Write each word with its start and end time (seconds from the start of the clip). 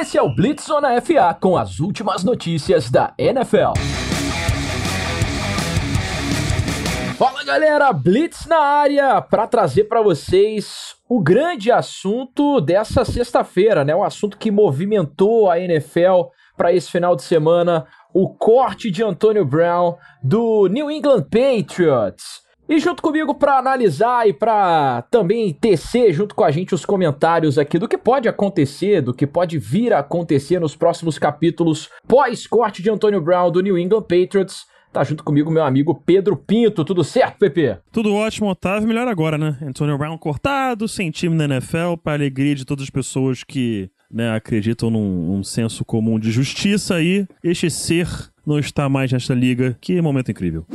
Esse 0.00 0.16
é 0.16 0.22
o 0.22 0.32
Blitz 0.32 0.64
Zona 0.64 1.00
FA 1.00 1.36
com 1.40 1.56
as 1.56 1.80
últimas 1.80 2.22
notícias 2.22 2.88
da 2.88 3.12
NFL. 3.18 3.72
Fala 7.18 7.42
galera, 7.42 7.92
Blitz 7.92 8.46
na 8.46 8.60
área 8.60 9.20
para 9.20 9.48
trazer 9.48 9.84
para 9.84 10.00
vocês 10.00 10.94
o 11.08 11.20
grande 11.20 11.72
assunto 11.72 12.60
dessa 12.60 13.04
sexta-feira, 13.04 13.84
né? 13.84 13.92
O 13.92 14.04
assunto 14.04 14.38
que 14.38 14.52
movimentou 14.52 15.50
a 15.50 15.58
NFL 15.58 16.28
para 16.56 16.72
esse 16.72 16.88
final 16.88 17.16
de 17.16 17.22
semana, 17.24 17.84
o 18.14 18.32
corte 18.32 18.92
de 18.92 19.02
Antonio 19.02 19.44
Brown 19.44 19.96
do 20.22 20.68
New 20.68 20.88
England 20.92 21.24
Patriots. 21.24 22.46
E 22.68 22.78
junto 22.78 23.02
comigo 23.02 23.34
para 23.34 23.56
analisar 23.56 24.28
e 24.28 24.32
para 24.32 25.00
também 25.10 25.54
tecer 25.54 26.12
junto 26.12 26.34
com 26.34 26.44
a 26.44 26.50
gente 26.50 26.74
os 26.74 26.84
comentários 26.84 27.56
aqui 27.56 27.78
do 27.78 27.88
que 27.88 27.96
pode 27.96 28.28
acontecer, 28.28 29.00
do 29.00 29.14
que 29.14 29.26
pode 29.26 29.58
vir 29.58 29.94
a 29.94 30.00
acontecer 30.00 30.60
nos 30.60 30.76
próximos 30.76 31.18
capítulos 31.18 31.88
pós-corte 32.06 32.82
de 32.82 32.90
Antonio 32.90 33.22
Brown 33.22 33.50
do 33.50 33.62
New 33.62 33.78
England 33.78 34.02
Patriots. 34.02 34.66
Tá 34.92 35.02
junto 35.02 35.24
comigo 35.24 35.50
meu 35.50 35.64
amigo 35.64 35.94
Pedro 35.94 36.36
Pinto. 36.36 36.84
Tudo 36.84 37.02
certo, 37.02 37.38
Pepe? 37.38 37.78
Tudo 37.90 38.14
ótimo, 38.14 38.50
Otávio. 38.50 38.86
Melhor 38.86 39.08
agora, 39.08 39.38
né? 39.38 39.56
Antonio 39.62 39.96
Brown 39.96 40.18
cortado, 40.18 40.86
sem 40.86 41.10
time 41.10 41.34
na 41.34 41.44
NFL, 41.44 41.96
para 42.02 42.14
alegria 42.14 42.54
de 42.54 42.66
todas 42.66 42.84
as 42.84 42.90
pessoas 42.90 43.42
que 43.42 43.90
né, 44.10 44.34
acreditam 44.34 44.90
num, 44.90 45.32
num 45.32 45.42
senso 45.42 45.86
comum 45.86 46.18
de 46.18 46.30
justiça 46.30 46.96
aí. 46.96 47.26
Este 47.42 47.70
ser 47.70 48.08
não 48.46 48.58
está 48.58 48.90
mais 48.90 49.10
nesta 49.10 49.34
liga. 49.34 49.74
Que 49.80 50.00
momento 50.02 50.30
incrível. 50.30 50.66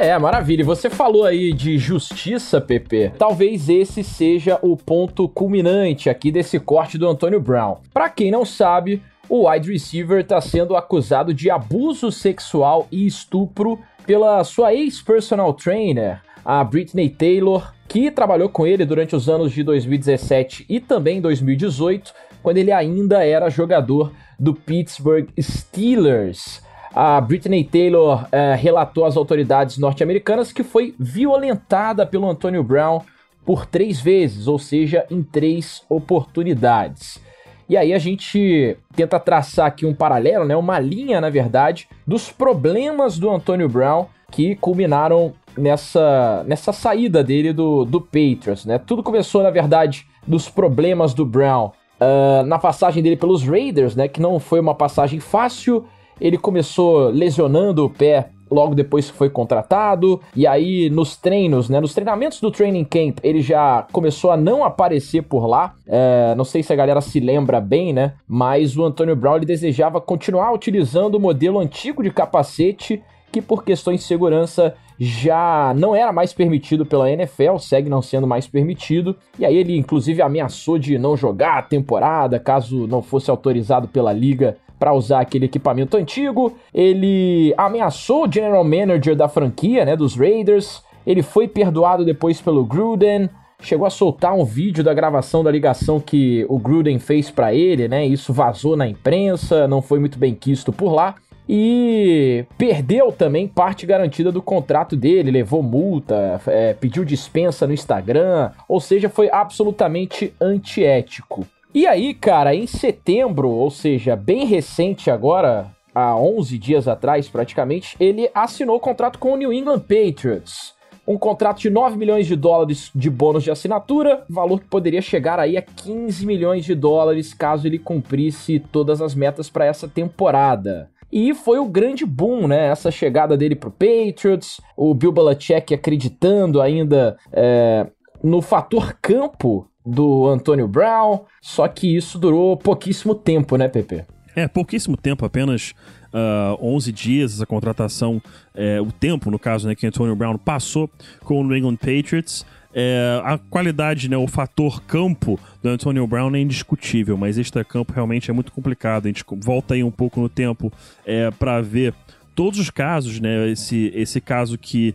É, 0.00 0.18
maravilha. 0.18 0.62
E 0.62 0.64
você 0.64 0.88
falou 0.88 1.26
aí 1.26 1.52
de 1.52 1.76
justiça, 1.76 2.58
PP. 2.58 3.12
Talvez 3.18 3.68
esse 3.68 4.02
seja 4.02 4.58
o 4.62 4.74
ponto 4.74 5.28
culminante 5.28 6.08
aqui 6.08 6.32
desse 6.32 6.58
corte 6.58 6.96
do 6.96 7.06
Antônio 7.06 7.38
Brown. 7.38 7.76
Para 7.92 8.08
quem 8.08 8.30
não 8.30 8.42
sabe, 8.42 9.02
o 9.28 9.46
wide 9.46 9.70
receiver 9.70 10.20
está 10.20 10.40
sendo 10.40 10.74
acusado 10.74 11.34
de 11.34 11.50
abuso 11.50 12.10
sexual 12.10 12.88
e 12.90 13.04
estupro 13.04 13.78
pela 14.06 14.42
sua 14.42 14.72
ex-personal 14.72 15.52
trainer, 15.52 16.22
a 16.42 16.64
Britney 16.64 17.10
Taylor, 17.10 17.70
que 17.86 18.10
trabalhou 18.10 18.48
com 18.48 18.66
ele 18.66 18.86
durante 18.86 19.14
os 19.14 19.28
anos 19.28 19.52
de 19.52 19.62
2017 19.62 20.64
e 20.66 20.80
também 20.80 21.20
2018, 21.20 22.14
quando 22.42 22.56
ele 22.56 22.72
ainda 22.72 23.22
era 23.22 23.50
jogador 23.50 24.12
do 24.38 24.54
Pittsburgh 24.54 25.28
Steelers 25.38 26.62
a 26.94 27.20
Britney 27.20 27.64
Taylor 27.64 28.26
é, 28.32 28.54
relatou 28.54 29.04
às 29.04 29.16
autoridades 29.16 29.78
norte-americanas 29.78 30.52
que 30.52 30.62
foi 30.62 30.94
violentada 30.98 32.04
pelo 32.04 32.28
Antonio 32.28 32.62
Brown 32.62 33.00
por 33.44 33.66
três 33.66 34.00
vezes, 34.00 34.46
ou 34.46 34.58
seja, 34.58 35.06
em 35.10 35.22
três 35.22 35.82
oportunidades. 35.88 37.20
E 37.68 37.76
aí 37.76 37.92
a 37.92 37.98
gente 37.98 38.76
tenta 38.96 39.20
traçar 39.20 39.66
aqui 39.66 39.86
um 39.86 39.94
paralelo, 39.94 40.44
né, 40.44 40.56
uma 40.56 40.80
linha, 40.80 41.20
na 41.20 41.30
verdade, 41.30 41.88
dos 42.04 42.30
problemas 42.30 43.18
do 43.18 43.30
Antonio 43.30 43.68
Brown 43.68 44.06
que 44.30 44.56
culminaram 44.56 45.32
nessa, 45.56 46.44
nessa 46.46 46.72
saída 46.72 47.22
dele 47.22 47.52
do, 47.52 47.84
do 47.84 48.00
Patriots. 48.00 48.64
Né? 48.64 48.78
Tudo 48.78 49.02
começou, 49.02 49.42
na 49.42 49.50
verdade, 49.50 50.06
dos 50.26 50.48
problemas 50.48 51.14
do 51.14 51.24
Brown 51.24 51.70
uh, 52.00 52.44
na 52.44 52.58
passagem 52.58 53.02
dele 53.02 53.16
pelos 53.16 53.44
Raiders, 53.44 53.94
né, 53.94 54.08
que 54.08 54.20
não 54.20 54.40
foi 54.40 54.58
uma 54.58 54.74
passagem 54.74 55.20
fácil 55.20 55.86
ele 56.20 56.36
começou 56.36 57.08
lesionando 57.08 57.84
o 57.84 57.90
pé 57.90 58.30
logo 58.50 58.74
depois 58.74 59.10
que 59.10 59.16
foi 59.16 59.30
contratado, 59.30 60.20
e 60.34 60.46
aí 60.46 60.90
nos 60.90 61.16
treinos, 61.16 61.68
né, 61.68 61.80
nos 61.80 61.94
treinamentos 61.94 62.40
do 62.40 62.50
training 62.50 62.84
camp, 62.84 63.18
ele 63.22 63.40
já 63.40 63.86
começou 63.92 64.30
a 64.30 64.36
não 64.36 64.64
aparecer 64.64 65.22
por 65.22 65.46
lá. 65.46 65.74
É, 65.86 66.34
não 66.36 66.44
sei 66.44 66.62
se 66.62 66.72
a 66.72 66.76
galera 66.76 67.00
se 67.00 67.20
lembra 67.20 67.60
bem, 67.60 67.92
né? 67.92 68.14
Mas 68.26 68.76
o 68.76 68.84
Antônio 68.84 69.14
Brown 69.14 69.38
desejava 69.40 70.00
continuar 70.00 70.52
utilizando 70.52 71.14
o 71.14 71.20
modelo 71.20 71.60
antigo 71.60 72.02
de 72.02 72.10
capacete, 72.10 73.02
que 73.30 73.40
por 73.40 73.62
questões 73.62 74.00
de 74.00 74.06
segurança 74.06 74.74
já 74.98 75.72
não 75.76 75.94
era 75.94 76.12
mais 76.12 76.32
permitido 76.32 76.84
pela 76.84 77.10
NFL, 77.10 77.56
segue 77.58 77.88
não 77.88 78.02
sendo 78.02 78.26
mais 78.26 78.46
permitido. 78.46 79.16
E 79.38 79.46
aí 79.46 79.56
ele 79.56 79.76
inclusive 79.76 80.20
ameaçou 80.20 80.78
de 80.78 80.98
não 80.98 81.16
jogar 81.16 81.58
a 81.58 81.62
temporada 81.62 82.40
caso 82.40 82.86
não 82.86 83.00
fosse 83.00 83.30
autorizado 83.30 83.86
pela 83.86 84.12
liga 84.12 84.56
para 84.80 84.94
usar 84.94 85.20
aquele 85.20 85.44
equipamento 85.44 85.98
antigo. 85.98 86.56
Ele 86.72 87.54
ameaçou 87.56 88.26
o 88.26 88.32
general 88.32 88.64
manager 88.64 89.14
da 89.14 89.28
franquia, 89.28 89.84
né, 89.84 89.94
dos 89.94 90.16
Raiders. 90.16 90.82
Ele 91.06 91.22
foi 91.22 91.46
perdoado 91.46 92.02
depois 92.04 92.40
pelo 92.40 92.64
Gruden. 92.64 93.28
Chegou 93.62 93.86
a 93.86 93.90
soltar 93.90 94.34
um 94.34 94.44
vídeo 94.44 94.82
da 94.82 94.94
gravação 94.94 95.44
da 95.44 95.50
ligação 95.50 96.00
que 96.00 96.46
o 96.48 96.58
Gruden 96.58 96.98
fez 96.98 97.30
para 97.30 97.54
ele, 97.54 97.88
né? 97.88 98.06
Isso 98.06 98.32
vazou 98.32 98.74
na 98.74 98.88
imprensa, 98.88 99.68
não 99.68 99.82
foi 99.82 99.98
muito 99.98 100.18
bem 100.18 100.34
quisto 100.34 100.72
por 100.72 100.94
lá. 100.94 101.14
E 101.46 102.46
perdeu 102.56 103.12
também 103.12 103.46
parte 103.46 103.84
garantida 103.84 104.32
do 104.32 104.40
contrato 104.40 104.96
dele, 104.96 105.30
levou 105.30 105.62
multa, 105.62 106.40
é, 106.46 106.72
pediu 106.72 107.04
dispensa 107.04 107.66
no 107.66 107.74
Instagram, 107.74 108.50
ou 108.68 108.80
seja, 108.80 109.10
foi 109.10 109.28
absolutamente 109.30 110.32
antiético. 110.40 111.46
E 111.72 111.86
aí, 111.86 112.14
cara, 112.14 112.52
em 112.52 112.66
setembro, 112.66 113.48
ou 113.48 113.70
seja, 113.70 114.16
bem 114.16 114.44
recente 114.44 115.08
agora, 115.08 115.70
há 115.94 116.16
11 116.16 116.58
dias 116.58 116.88
atrás 116.88 117.28
praticamente, 117.28 117.96
ele 118.00 118.28
assinou 118.34 118.76
o 118.76 118.80
contrato 118.80 119.20
com 119.20 119.34
o 119.34 119.36
New 119.36 119.52
England 119.52 119.78
Patriots. 119.80 120.74
Um 121.06 121.16
contrato 121.16 121.60
de 121.60 121.70
9 121.70 121.96
milhões 121.96 122.26
de 122.26 122.34
dólares 122.34 122.90
de 122.92 123.08
bônus 123.08 123.44
de 123.44 123.52
assinatura, 123.52 124.24
valor 124.28 124.58
que 124.58 124.66
poderia 124.66 125.00
chegar 125.00 125.38
aí 125.38 125.56
a 125.56 125.62
15 125.62 126.26
milhões 126.26 126.64
de 126.64 126.74
dólares 126.74 127.32
caso 127.32 127.68
ele 127.68 127.78
cumprisse 127.78 128.58
todas 128.58 129.00
as 129.00 129.14
metas 129.14 129.48
para 129.48 129.64
essa 129.64 129.86
temporada. 129.86 130.90
E 131.12 131.32
foi 131.34 131.60
o 131.60 131.68
grande 131.68 132.04
boom, 132.04 132.48
né? 132.48 132.66
Essa 132.66 132.90
chegada 132.90 133.36
dele 133.36 133.54
pro 133.54 133.70
Patriots, 133.70 134.60
o 134.76 134.92
Bill 134.92 135.12
Belichick 135.12 135.72
acreditando 135.72 136.60
ainda 136.60 137.16
é, 137.32 137.86
no 138.22 138.42
fator 138.42 138.96
campo 139.00 139.69
do 139.84 140.28
Antônio 140.28 140.68
Brown, 140.68 141.20
só 141.40 141.66
que 141.68 141.96
isso 141.96 142.18
durou 142.18 142.56
pouquíssimo 142.56 143.14
tempo, 143.14 143.56
né, 143.56 143.68
Pepe? 143.68 144.04
É, 144.36 144.46
pouquíssimo 144.46 144.96
tempo, 144.96 145.24
apenas 145.24 145.70
uh, 146.12 146.54
ah, 146.54 146.56
11 146.60 146.92
dias 146.92 147.34
essa 147.34 147.46
contratação, 147.46 148.22
é, 148.54 148.80
o 148.80 148.92
tempo, 148.92 149.30
no 149.30 149.38
caso, 149.38 149.66
né, 149.66 149.74
que 149.74 149.86
Antonio 149.86 150.14
Brown 150.14 150.38
passou 150.38 150.88
com 151.24 151.40
o 151.40 151.44
New 151.44 151.56
England 151.56 151.76
Patriots. 151.76 152.44
É, 152.72 153.20
a 153.24 153.36
qualidade, 153.36 154.08
né, 154.08 154.16
o 154.16 154.28
fator 154.28 154.80
campo 154.82 155.40
do 155.60 155.68
Antonio 155.68 156.06
Brown 156.06 156.34
é 156.36 156.40
indiscutível, 156.40 157.16
mas 157.16 157.36
este 157.36 157.62
campo 157.64 157.92
realmente 157.92 158.30
é 158.30 158.34
muito 158.34 158.52
complicado. 158.52 159.06
A 159.06 159.08
gente 159.08 159.24
volta 159.38 159.74
aí 159.74 159.82
um 159.82 159.90
pouco 159.90 160.20
no 160.20 160.28
tempo 160.28 160.72
é, 161.04 161.30
para 161.32 161.60
ver 161.60 161.92
todos 162.34 162.60
os 162.60 162.70
casos, 162.70 163.18
né? 163.18 163.50
Esse, 163.50 163.90
esse 163.94 164.20
caso 164.20 164.56
que 164.56 164.94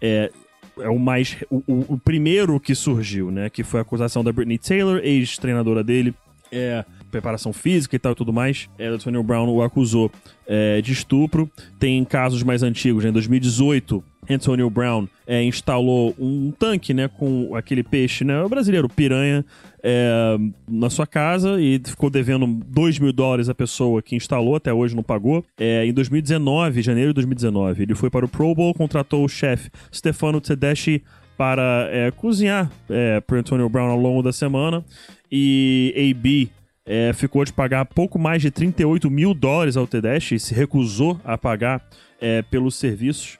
é, 0.00 0.30
é 0.78 0.88
o 0.88 0.98
mais. 0.98 1.36
O, 1.50 1.62
o, 1.66 1.94
o, 1.94 1.98
primeiro 1.98 2.58
que 2.60 2.74
surgiu, 2.74 3.30
né? 3.30 3.48
Que 3.50 3.62
foi 3.62 3.80
a 3.80 3.82
acusação 3.82 4.22
da 4.22 4.32
Britney 4.32 4.58
Taylor, 4.58 5.00
ex-treinadora 5.02 5.82
dele. 5.82 6.14
É, 6.50 6.84
preparação 7.10 7.52
física 7.52 7.96
e 7.96 7.98
tal 7.98 8.12
e 8.12 8.14
tudo 8.14 8.32
mais. 8.32 8.68
É, 8.78 8.86
Antonio 8.86 9.22
Brown 9.22 9.48
o 9.48 9.62
acusou 9.62 10.10
é, 10.46 10.80
de 10.80 10.92
estupro. 10.92 11.50
Tem 11.78 12.04
casos 12.04 12.42
mais 12.42 12.62
antigos, 12.62 13.04
né? 13.04 13.10
Em 13.10 13.12
2018, 13.12 14.02
Antonio 14.28 14.68
Brown 14.68 15.06
é, 15.26 15.42
instalou 15.42 16.14
um 16.18 16.50
tanque, 16.50 16.92
né, 16.92 17.08
com 17.08 17.54
aquele 17.54 17.82
peixe, 17.82 18.24
né, 18.24 18.42
o 18.42 18.48
brasileiro, 18.48 18.88
piranha, 18.88 19.44
é, 19.82 20.36
na 20.68 20.90
sua 20.90 21.06
casa 21.06 21.60
e 21.60 21.80
ficou 21.84 22.10
devendo 22.10 22.46
2 22.46 22.98
mil 22.98 23.12
dólares 23.12 23.48
a 23.48 23.54
pessoa 23.54 24.02
que 24.02 24.16
instalou, 24.16 24.56
até 24.56 24.72
hoje 24.72 24.96
não 24.96 25.02
pagou. 25.02 25.44
É, 25.58 25.86
em 25.86 25.92
2019, 25.92 26.82
janeiro 26.82 27.10
de 27.10 27.14
2019, 27.14 27.82
ele 27.84 27.94
foi 27.94 28.10
para 28.10 28.24
o 28.24 28.28
Pro 28.28 28.54
Bowl, 28.54 28.74
contratou 28.74 29.24
o 29.24 29.28
chefe 29.28 29.70
Stefano 29.94 30.40
Tedeschi 30.40 31.02
para 31.36 31.88
é, 31.92 32.10
cozinhar 32.10 32.70
é, 32.88 33.20
para 33.20 33.38
Antonio 33.38 33.68
Brown 33.68 33.90
ao 33.90 33.98
longo 33.98 34.22
da 34.22 34.32
semana 34.32 34.84
e 35.30 35.94
AB 36.10 36.50
é, 36.86 37.12
ficou 37.12 37.44
de 37.44 37.52
pagar 37.52 37.84
pouco 37.84 38.18
mais 38.18 38.40
de 38.40 38.50
38 38.50 39.10
mil 39.10 39.34
dólares 39.34 39.76
ao 39.76 39.86
Tedeschi 39.86 40.36
e 40.36 40.40
se 40.40 40.54
recusou 40.54 41.20
a 41.24 41.36
pagar 41.36 41.82
é, 42.20 42.42
pelos 42.42 42.76
serviços. 42.76 43.36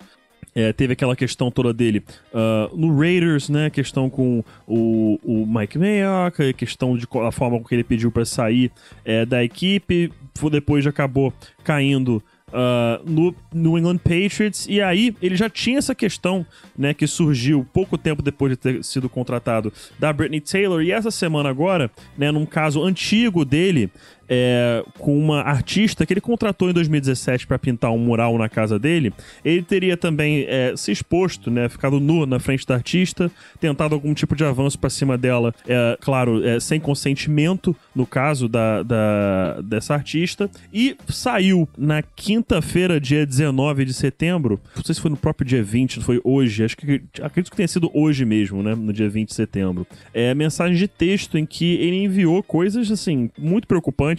É, 0.54 0.72
teve 0.72 0.94
aquela 0.94 1.14
questão 1.14 1.50
toda 1.50 1.72
dele 1.72 2.02
uh, 2.32 2.74
no 2.74 2.98
Raiders, 2.98 3.50
né? 3.50 3.68
Questão 3.68 4.08
com 4.08 4.42
o, 4.66 5.18
o 5.22 5.46
Mike 5.46 5.78
Mayock, 5.78 6.54
questão 6.54 6.96
de 6.96 7.06
a 7.22 7.30
forma 7.30 7.58
com 7.58 7.64
que 7.66 7.74
ele 7.74 7.84
pediu 7.84 8.10
para 8.10 8.24
sair 8.24 8.72
é, 9.04 9.26
da 9.26 9.44
equipe. 9.44 10.10
Depois 10.50 10.86
acabou 10.86 11.30
caindo 11.62 12.22
Uh, 12.48 13.02
no 13.04 13.34
New 13.52 13.76
England 13.76 13.98
Patriots. 13.98 14.66
E 14.68 14.80
aí 14.80 15.16
ele 15.20 15.34
já 15.34 15.50
tinha 15.50 15.78
essa 15.78 15.96
questão, 15.96 16.46
né, 16.78 16.94
que 16.94 17.04
surgiu 17.04 17.66
pouco 17.72 17.98
tempo 17.98 18.22
depois 18.22 18.52
de 18.52 18.56
ter 18.56 18.84
sido 18.84 19.08
contratado 19.08 19.72
da 19.98 20.12
Britney 20.12 20.40
Taylor. 20.40 20.80
E 20.80 20.92
essa 20.92 21.10
semana 21.10 21.48
agora, 21.48 21.90
né, 22.16 22.30
num 22.30 22.46
caso 22.46 22.84
antigo 22.84 23.44
dele, 23.44 23.90
é, 24.28 24.84
com 24.98 25.16
uma 25.18 25.42
artista 25.42 26.04
que 26.04 26.12
ele 26.12 26.20
contratou 26.20 26.68
em 26.68 26.72
2017 26.72 27.46
para 27.46 27.58
pintar 27.58 27.90
um 27.92 27.98
mural 27.98 28.36
na 28.38 28.48
casa 28.48 28.78
dele, 28.78 29.12
ele 29.44 29.62
teria 29.62 29.96
também 29.96 30.44
é, 30.48 30.74
se 30.76 30.90
exposto, 30.90 31.50
né, 31.50 31.68
ficado 31.68 32.00
nu 32.00 32.26
na 32.26 32.38
frente 32.38 32.66
da 32.66 32.74
artista, 32.74 33.30
tentado 33.60 33.94
algum 33.94 34.12
tipo 34.14 34.34
de 34.34 34.44
avanço 34.44 34.78
para 34.78 34.90
cima 34.90 35.16
dela, 35.16 35.54
é, 35.66 35.98
claro, 36.00 36.44
é, 36.44 36.58
sem 36.60 36.80
consentimento, 36.80 37.74
no 37.94 38.06
caso 38.06 38.48
da, 38.48 38.82
da, 38.82 39.60
dessa 39.62 39.94
artista, 39.94 40.50
e 40.72 40.96
saiu 41.08 41.68
na 41.76 42.02
quinta-feira, 42.02 43.00
dia 43.00 43.26
19 43.26 43.84
de 43.84 43.94
setembro, 43.94 44.60
não 44.74 44.82
sei 44.82 44.94
se 44.94 45.00
foi 45.00 45.10
no 45.10 45.16
próprio 45.16 45.46
dia 45.46 45.62
20, 45.62 46.00
foi 46.00 46.20
hoje, 46.24 46.64
acho 46.64 46.76
que 46.76 47.02
acredito 47.22 47.50
que 47.50 47.56
tenha 47.56 47.68
sido 47.68 47.90
hoje 47.94 48.24
mesmo, 48.24 48.62
né, 48.62 48.74
no 48.74 48.92
dia 48.92 49.08
20 49.08 49.28
de 49.28 49.34
setembro, 49.34 49.86
é 50.12 50.34
mensagem 50.34 50.76
de 50.76 50.88
texto 50.88 51.38
em 51.38 51.46
que 51.46 51.74
ele 51.74 52.04
enviou 52.04 52.42
coisas, 52.42 52.90
assim, 52.90 53.30
muito 53.38 53.66
preocupantes 53.66 54.15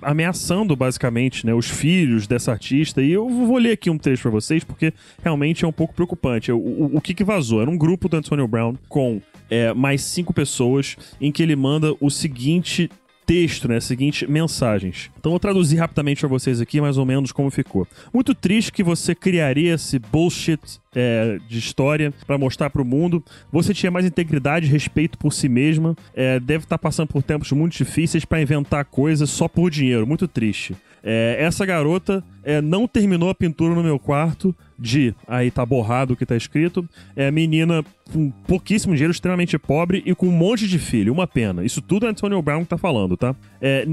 ameaçando 0.00 0.74
basicamente 0.74 1.44
né, 1.44 1.52
os 1.52 1.68
filhos 1.68 2.26
dessa 2.26 2.52
artista. 2.52 3.02
E 3.02 3.10
eu 3.10 3.28
vou 3.28 3.58
ler 3.58 3.72
aqui 3.72 3.90
um 3.90 3.98
trecho 3.98 4.22
para 4.22 4.30
vocês 4.30 4.64
porque 4.64 4.92
realmente 5.22 5.64
é 5.64 5.68
um 5.68 5.72
pouco 5.72 5.94
preocupante. 5.94 6.50
O, 6.50 6.56
o, 6.56 6.96
o, 6.96 7.00
que, 7.00 7.14
que 7.14 7.24
vazou? 7.24 7.60
Era 7.60 7.70
um 7.70 7.76
grupo 7.76 8.08
do 8.08 8.16
Antonio 8.16 8.48
Brown 8.48 8.76
com 8.88 9.20
é, 9.50 9.74
mais 9.74 10.02
cinco 10.02 10.32
pessoas 10.32 10.96
em 11.20 11.30
que 11.30 11.42
ele 11.42 11.56
manda 11.56 11.94
o 12.00 12.10
seguinte 12.10 12.90
texto, 13.26 13.68
né? 13.68 13.80
Seguinte 13.80 14.26
mensagens. 14.30 15.10
Então 15.18 15.30
vou 15.30 15.40
traduzir 15.40 15.76
rapidamente 15.76 16.20
para 16.20 16.28
vocês 16.28 16.60
aqui 16.60 16.80
mais 16.80 16.98
ou 16.98 17.04
menos 17.04 17.32
como 17.32 17.50
ficou. 17.50 17.86
Muito 18.12 18.34
triste 18.34 18.72
que 18.72 18.82
você 18.82 19.14
criaria 19.14 19.74
esse 19.74 19.98
bullshit 19.98 20.60
é, 20.94 21.38
de 21.48 21.58
história 21.58 22.12
para 22.26 22.38
mostrar 22.38 22.70
para 22.70 22.82
o 22.82 22.84
mundo. 22.84 23.22
Você 23.50 23.74
tinha 23.74 23.90
mais 23.90 24.06
integridade 24.06 24.66
e 24.66 24.70
respeito 24.70 25.18
por 25.18 25.32
si 25.32 25.48
mesma. 25.48 25.96
É, 26.14 26.38
deve 26.38 26.64
estar 26.64 26.78
tá 26.78 26.82
passando 26.82 27.08
por 27.08 27.22
tempos 27.22 27.50
muito 27.52 27.76
difíceis 27.76 28.24
para 28.24 28.40
inventar 28.40 28.84
coisas 28.84 29.30
só 29.30 29.48
por 29.48 29.70
dinheiro. 29.70 30.06
Muito 30.06 30.28
triste. 30.28 30.74
É, 31.04 31.36
essa 31.38 31.66
garota 31.66 32.24
é, 32.42 32.62
não 32.62 32.88
terminou 32.88 33.28
a 33.28 33.34
pintura 33.34 33.74
no 33.74 33.82
meu 33.82 33.98
quarto 33.98 34.54
de. 34.78 35.14
Aí 35.28 35.50
tá 35.50 35.64
borrado 35.64 36.14
o 36.14 36.16
que 36.16 36.24
tá 36.24 36.34
escrito. 36.34 36.88
É 37.14 37.30
menina 37.30 37.84
com 38.10 38.30
pouquíssimo 38.46 38.94
dinheiro, 38.94 39.12
extremamente 39.12 39.58
pobre 39.58 40.02
e 40.06 40.14
com 40.14 40.26
um 40.26 40.32
monte 40.32 40.66
de 40.66 40.78
filho. 40.78 41.12
Uma 41.12 41.26
pena. 41.26 41.64
Isso 41.64 41.82
tudo 41.82 42.06
é 42.06 42.08
Antonio 42.08 42.40
Brown 42.40 42.62
que 42.62 42.70
tá 42.70 42.78
falando, 42.78 43.16
tá? 43.16 43.36
É, 43.60 43.86